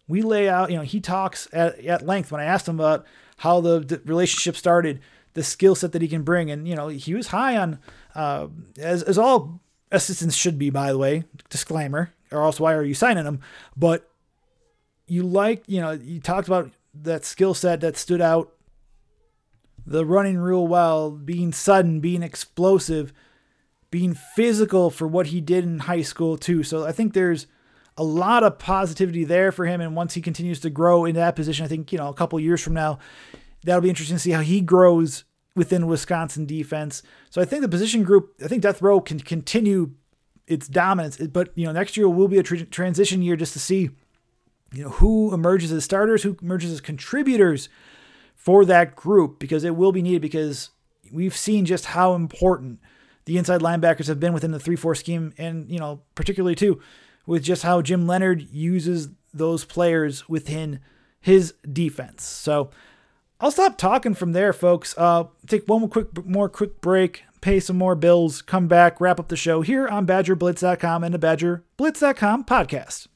We 0.08 0.22
lay 0.22 0.48
out, 0.48 0.70
you 0.72 0.78
know, 0.78 0.84
he 0.84 1.00
talks 1.00 1.48
at, 1.52 1.80
at 1.80 2.06
length 2.06 2.32
when 2.32 2.42
I 2.42 2.46
asked 2.46 2.68
him 2.68 2.80
about 2.80 3.06
how 3.38 3.60
the, 3.62 3.80
the 3.80 4.02
relationship 4.06 4.56
started, 4.56 5.00
the 5.34 5.44
skill 5.44 5.76
set 5.76 5.92
that 5.94 6.02
he 6.02 6.08
can 6.08 6.24
bring. 6.24 6.52
And, 6.52 6.68
you 6.68 6.76
know, 6.76 6.88
he 6.90 7.14
was 7.14 7.28
high 7.28 7.58
on, 7.58 7.80
uh, 8.14 8.48
as, 8.78 9.04
as 9.04 9.18
all 9.18 9.62
assistants 9.92 10.36
should 10.36 10.60
be, 10.60 10.70
by 10.70 10.92
the 10.92 10.98
way, 10.98 11.24
disclaimer, 11.50 12.14
or 12.32 12.44
else 12.44 12.60
why 12.60 12.74
are 12.74 12.84
you 12.84 12.94
signing 12.94 13.24
them? 13.24 13.42
But 13.76 14.10
you 15.08 15.24
like, 15.24 15.64
you 15.68 15.82
know, 15.82 15.92
you 15.92 16.20
talked 16.20 16.48
about 16.48 16.72
that 17.02 17.26
skill 17.26 17.54
set 17.54 17.82
that 17.82 17.98
stood 17.98 18.22
out, 18.22 18.54
the 19.86 20.06
running 20.06 20.38
real 20.38 20.68
well, 20.68 21.12
being 21.12 21.52
sudden, 21.52 22.00
being 22.00 22.24
explosive, 22.24 23.14
being 23.92 24.14
physical 24.14 24.90
for 24.90 25.08
what 25.08 25.28
he 25.28 25.42
did 25.42 25.64
in 25.64 25.80
high 25.80 26.02
school 26.02 26.38
too. 26.38 26.64
So 26.64 26.86
I 26.86 26.92
think 26.92 27.14
there's 27.14 27.48
a 27.98 28.04
lot 28.04 28.44
of 28.44 28.60
positivity 28.60 29.24
there 29.24 29.52
for 29.52 29.66
him. 29.66 29.82
And 29.82 29.96
once 29.96 30.14
he 30.14 30.22
continues 30.22 30.60
to 30.62 30.70
grow 30.70 31.06
into 31.06 31.20
that 31.20 31.36
position, 31.36 31.66
I 31.66 31.68
think, 31.68 31.92
you 31.92 31.98
know, 31.98 32.10
a 32.10 32.14
couple 32.14 32.40
years 32.40 32.62
from 32.62 32.74
now, 32.74 33.00
that'll 33.64 33.82
be 33.82 33.90
interesting 33.90 34.18
to 34.18 34.22
see 34.22 34.32
how 34.32 34.42
he 34.42 34.62
grows 34.62 35.24
within 35.56 35.88
Wisconsin 35.88 36.46
defense. 36.46 37.02
So 37.30 37.42
I 37.42 37.46
think 37.46 37.62
the 37.62 37.70
position 37.70 38.04
group, 38.04 38.34
I 38.44 38.48
think 38.48 38.62
Death 38.62 38.82
Row 38.82 39.00
can 39.00 39.20
continue 39.20 39.92
its 40.48 40.68
dominance, 40.68 41.18
but 41.18 41.50
you 41.56 41.66
know, 41.66 41.72
next 41.72 41.98
year 41.98 42.08
will 42.08 42.28
be 42.28 42.38
a 42.38 42.44
tr- 42.44 42.66
transition 42.66 43.22
year 43.22 43.36
just 43.36 43.54
to 43.54 43.60
see 43.60 43.90
you 44.74 44.84
know, 44.84 44.90
who 44.90 45.34
emerges 45.34 45.72
as 45.72 45.84
starters, 45.84 46.24
who 46.24 46.38
emerges 46.42 46.72
as 46.72 46.82
contributors 46.82 47.70
for 48.36 48.66
that 48.66 48.96
group 48.96 49.40
because 49.40 49.64
it 49.64 49.76
will 49.76 49.92
be 49.92 50.02
needed 50.02 50.22
because 50.22 50.70
we've 51.12 51.36
seen 51.36 51.66
just 51.66 51.86
how 51.86 52.14
important 52.14 52.80
the 53.26 53.38
inside 53.38 53.62
linebackers 53.62 54.08
have 54.08 54.20
been 54.20 54.34
within 54.34 54.52
the 54.52 54.60
3-4 54.60 54.96
scheme 54.96 55.34
and, 55.38 55.72
you 55.72 55.80
know, 55.80 56.02
particularly 56.14 56.56
too 56.56 56.80
with 57.26 57.44
just 57.44 57.64
how 57.64 57.82
Jim 57.82 58.08
Leonhard 58.08 58.50
uses 58.52 59.10
those 59.34 59.66
players 59.66 60.30
within 60.30 60.80
his 61.20 61.54
defense. 61.72 62.24
So 62.24 62.70
I'll 63.40 63.52
stop 63.52 63.78
talking 63.78 64.14
from 64.14 64.32
there, 64.32 64.54
folks. 64.54 64.96
Uh, 64.98 65.26
take 65.46 65.68
one 65.68 65.82
more 65.82 65.90
quick, 65.90 66.26
more 66.26 66.50
quick 66.50 66.80
break, 66.82 67.24
pay 67.42 67.60
some 67.60 67.78
more 67.78 67.96
bills, 67.96 68.42
come 68.42 68.68
back, 68.68 69.02
wrap 69.02 69.20
up 69.20 69.28
the 69.28 69.36
show 69.36 69.62
here 69.62 69.88
on 69.88 70.08
BadgerBlitz.com 70.08 71.04
and 71.04 71.14
the 71.14 71.20
BadgerBlitz.com 71.20 72.46
podcast. 72.46 73.08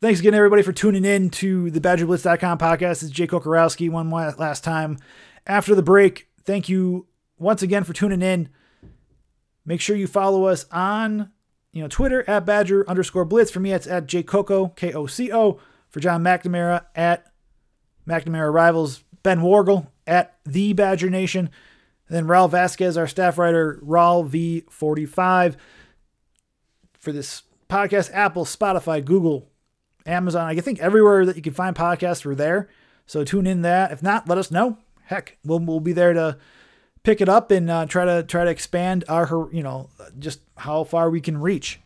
Thanks 0.00 0.20
again, 0.20 0.32
everybody, 0.32 0.62
for 0.62 0.72
tuning 0.72 1.04
in 1.04 1.28
to 1.30 1.70
the 1.70 1.80
BadgerBlitz.com 1.80 2.56
podcast. 2.56 3.02
It's 3.02 3.10
Jay 3.10 3.26
Kocorowski 3.26 3.90
one 3.90 4.08
last 4.08 4.64
time. 4.64 4.96
After 5.46 5.74
the 5.74 5.82
break, 5.82 6.28
thank 6.44 6.70
you 6.70 7.06
once 7.38 7.60
again 7.60 7.84
for 7.84 7.92
tuning 7.92 8.22
in. 8.22 8.48
Make 9.66 9.82
sure 9.82 9.96
you 9.96 10.06
follow 10.06 10.46
us 10.46 10.64
on 10.72 11.30
you 11.72 11.82
know 11.82 11.88
Twitter 11.88 12.24
at 12.28 12.44
Badger 12.46 12.88
underscore 12.88 13.24
Blitz. 13.24 13.50
For 13.50 13.60
me, 13.60 13.72
it's 13.72 13.86
at 13.86 14.06
J 14.06 14.22
Coco 14.22 14.68
K 14.68 14.92
O 14.92 15.06
C 15.06 15.32
O. 15.32 15.60
For 15.90 15.98
John 15.98 16.22
McNamara 16.22 16.84
at 16.94 17.32
McNamara 18.06 18.52
Rivals. 18.52 19.02
Ben 19.22 19.40
Wargle 19.40 19.88
at 20.06 20.38
the 20.44 20.72
Badger 20.72 21.10
Nation. 21.10 21.50
And 22.08 22.16
then 22.16 22.26
Raul 22.26 22.50
Vasquez, 22.50 22.96
our 22.96 23.06
staff 23.06 23.38
writer, 23.38 23.80
Raul 23.84 24.28
V45. 24.28 25.56
For 26.98 27.12
this 27.12 27.42
podcast, 27.68 28.10
Apple, 28.12 28.44
Spotify, 28.44 29.04
Google, 29.04 29.48
Amazon. 30.06 30.46
I 30.46 30.54
think 30.60 30.80
everywhere 30.80 31.24
that 31.26 31.36
you 31.36 31.42
can 31.42 31.54
find 31.54 31.74
podcasts, 31.74 32.24
we're 32.24 32.34
there. 32.34 32.68
So 33.06 33.24
tune 33.24 33.46
in 33.46 33.62
that. 33.62 33.92
If 33.92 34.02
not, 34.02 34.28
let 34.28 34.38
us 34.38 34.50
know. 34.50 34.78
Heck, 35.04 35.38
we'll 35.44 35.60
we'll 35.60 35.80
be 35.80 35.92
there 35.92 36.12
to 36.12 36.38
pick 37.02 37.20
it 37.20 37.28
up 37.28 37.50
and 37.50 37.70
uh, 37.70 37.86
try 37.86 38.04
to 38.04 38.22
try 38.22 38.44
to 38.44 38.50
expand 38.50 39.04
our 39.08 39.48
you 39.52 39.62
know 39.62 39.90
just 40.18 40.40
how 40.56 40.84
far 40.84 41.10
we 41.10 41.20
can 41.20 41.38
reach. 41.38 41.80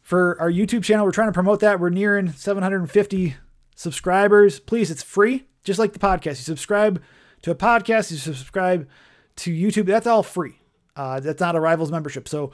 For 0.00 0.40
our 0.40 0.50
YouTube 0.50 0.82
channel, 0.82 1.04
we're 1.04 1.12
trying 1.12 1.28
to 1.28 1.32
promote 1.32 1.60
that. 1.60 1.78
We're 1.78 1.90
nearing 1.90 2.32
750 2.32 3.36
subscribers. 3.76 4.58
Please, 4.58 4.90
it's 4.90 5.04
free, 5.04 5.44
just 5.62 5.78
like 5.78 5.92
the 5.92 6.00
podcast. 6.00 6.26
You 6.26 6.34
subscribe 6.34 7.00
to 7.42 7.52
a 7.52 7.54
podcast, 7.54 8.10
you 8.10 8.16
subscribe 8.16 8.88
to 9.36 9.52
YouTube. 9.52 9.86
That's 9.86 10.06
all 10.06 10.24
free. 10.24 10.58
Uh, 10.96 11.20
that's 11.20 11.40
not 11.40 11.54
a 11.54 11.60
Rivals 11.60 11.92
membership. 11.92 12.28
So 12.28 12.50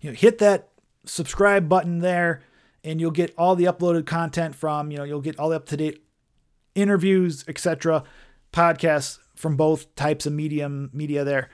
you 0.00 0.10
know, 0.10 0.16
hit 0.16 0.38
that 0.38 0.68
subscribe 1.06 1.68
button 1.68 2.00
there 2.00 2.42
and 2.84 3.00
you'll 3.00 3.10
get 3.10 3.34
all 3.38 3.56
the 3.56 3.64
uploaded 3.64 4.06
content 4.06 4.54
from, 4.54 4.90
you 4.90 4.98
know, 4.98 5.04
you'll 5.04 5.22
get 5.22 5.38
all 5.38 5.48
the 5.48 5.56
up 5.56 5.66
to 5.66 5.76
date 5.76 6.04
interviews, 6.74 7.44
etc., 7.48 8.04
podcasts 8.52 9.18
from 9.34 9.56
both 9.56 9.94
types 9.94 10.26
of 10.26 10.32
medium 10.32 10.90
media 10.92 11.24
there. 11.24 11.50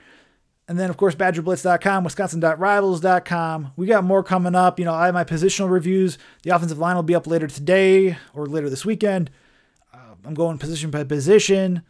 And 0.67 0.79
then, 0.79 0.89
of 0.89 0.95
course, 0.95 1.15
BadgerBlitz.com, 1.15 2.03
Wisconsin.rivals.com. 2.03 3.73
We 3.75 3.87
got 3.87 4.03
more 4.03 4.23
coming 4.23 4.55
up. 4.55 4.79
You 4.79 4.85
know, 4.85 4.93
I 4.93 5.07
have 5.07 5.13
my 5.13 5.25
positional 5.25 5.69
reviews. 5.69 6.17
The 6.43 6.51
offensive 6.51 6.77
line 6.77 6.95
will 6.95 7.03
be 7.03 7.15
up 7.15 7.27
later 7.27 7.47
today 7.47 8.17
or 8.33 8.45
later 8.45 8.69
this 8.69 8.85
weekend. 8.85 9.31
Uh, 9.93 10.15
I'm 10.23 10.33
going 10.33 10.57
position 10.57 10.89
by 10.89 11.03
position. 11.03 11.81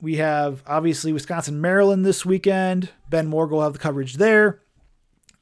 We 0.00 0.16
have 0.16 0.62
obviously 0.66 1.12
Wisconsin, 1.12 1.60
Maryland 1.60 2.06
this 2.06 2.24
weekend. 2.24 2.90
Ben 3.10 3.26
Morgan 3.26 3.56
will 3.56 3.64
have 3.64 3.72
the 3.72 3.80
coverage 3.80 4.14
there. 4.14 4.62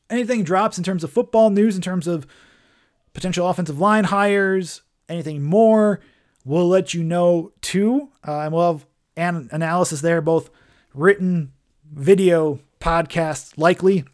Anything 0.09 0.45
drops 0.45 0.79
in 0.79 0.85
terms 0.85 1.05
of 1.05 1.13
football 1.13 1.51
news, 1.51 1.77
in 1.77 1.83
terms 1.83 2.07
of 2.07 2.27
potential 3.13 3.49
offensive 3.49 3.79
line 3.79 4.05
hires, 4.05 4.83
anything 5.09 5.43
more, 5.43 6.01
we'll 6.45 6.69
let 6.69 6.95
you 6.95 7.03
know 7.03 7.53
too. 7.61 8.09
Uh, 8.27 8.41
and 8.41 8.53
we'll 8.55 8.73
have 8.73 8.87
an 9.17 9.49
analysis 9.53 10.01
there, 10.01 10.21
both 10.21 10.51
written, 10.95 11.53
video, 11.93 12.61
podcasts, 12.81 13.57
likely. 13.57 14.05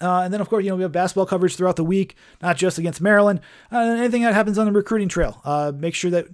Uh, 0.00 0.20
and 0.22 0.32
then, 0.32 0.40
of 0.40 0.48
course, 0.48 0.64
you 0.64 0.70
know, 0.70 0.76
we 0.76 0.82
have 0.82 0.92
basketball 0.92 1.26
coverage 1.26 1.56
throughout 1.56 1.76
the 1.76 1.84
week, 1.84 2.16
not 2.42 2.56
just 2.56 2.78
against 2.78 3.00
Maryland. 3.00 3.40
Uh, 3.72 3.78
anything 3.78 4.22
that 4.22 4.34
happens 4.34 4.58
on 4.58 4.66
the 4.66 4.72
recruiting 4.72 5.08
trail. 5.08 5.40
Uh, 5.44 5.72
make 5.74 5.94
sure 5.94 6.10
that 6.10 6.26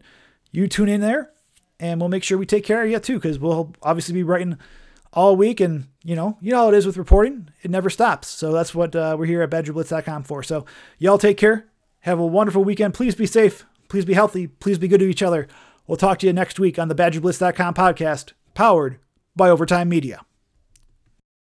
you 0.50 0.66
tune 0.66 0.88
in 0.88 1.00
there, 1.00 1.30
and 1.78 2.00
we'll 2.00 2.08
make 2.08 2.24
sure 2.24 2.38
we 2.38 2.46
take 2.46 2.64
care 2.64 2.82
of 2.82 2.90
you 2.90 2.98
too, 2.98 3.14
because 3.16 3.38
we'll 3.38 3.74
obviously 3.82 4.14
be 4.14 4.22
writing 4.22 4.58
all 5.12 5.36
week. 5.36 5.60
And, 5.60 5.86
you 6.02 6.16
know, 6.16 6.38
you 6.40 6.50
know 6.50 6.58
how 6.58 6.68
it 6.68 6.74
is 6.74 6.86
with 6.86 6.96
reporting, 6.96 7.50
it 7.62 7.70
never 7.70 7.90
stops. 7.90 8.28
So 8.28 8.52
that's 8.52 8.74
what 8.74 8.96
uh, 8.96 9.16
we're 9.18 9.26
here 9.26 9.42
at 9.42 9.50
BadgerBlitz.com 9.50 10.24
for. 10.24 10.42
So, 10.42 10.64
y'all 10.98 11.18
take 11.18 11.36
care. 11.36 11.66
Have 12.00 12.18
a 12.18 12.26
wonderful 12.26 12.64
weekend. 12.64 12.94
Please 12.94 13.14
be 13.14 13.26
safe. 13.26 13.64
Please 13.88 14.04
be 14.04 14.14
healthy. 14.14 14.48
Please 14.48 14.78
be 14.78 14.88
good 14.88 15.00
to 15.00 15.08
each 15.08 15.22
other. 15.22 15.46
We'll 15.86 15.96
talk 15.96 16.18
to 16.20 16.26
you 16.26 16.32
next 16.32 16.58
week 16.60 16.78
on 16.78 16.88
the 16.88 16.94
BadgerBlitz.com 16.94 17.74
podcast, 17.74 18.32
powered 18.54 18.98
by 19.36 19.48
Overtime 19.50 19.88
Media. 19.88 20.24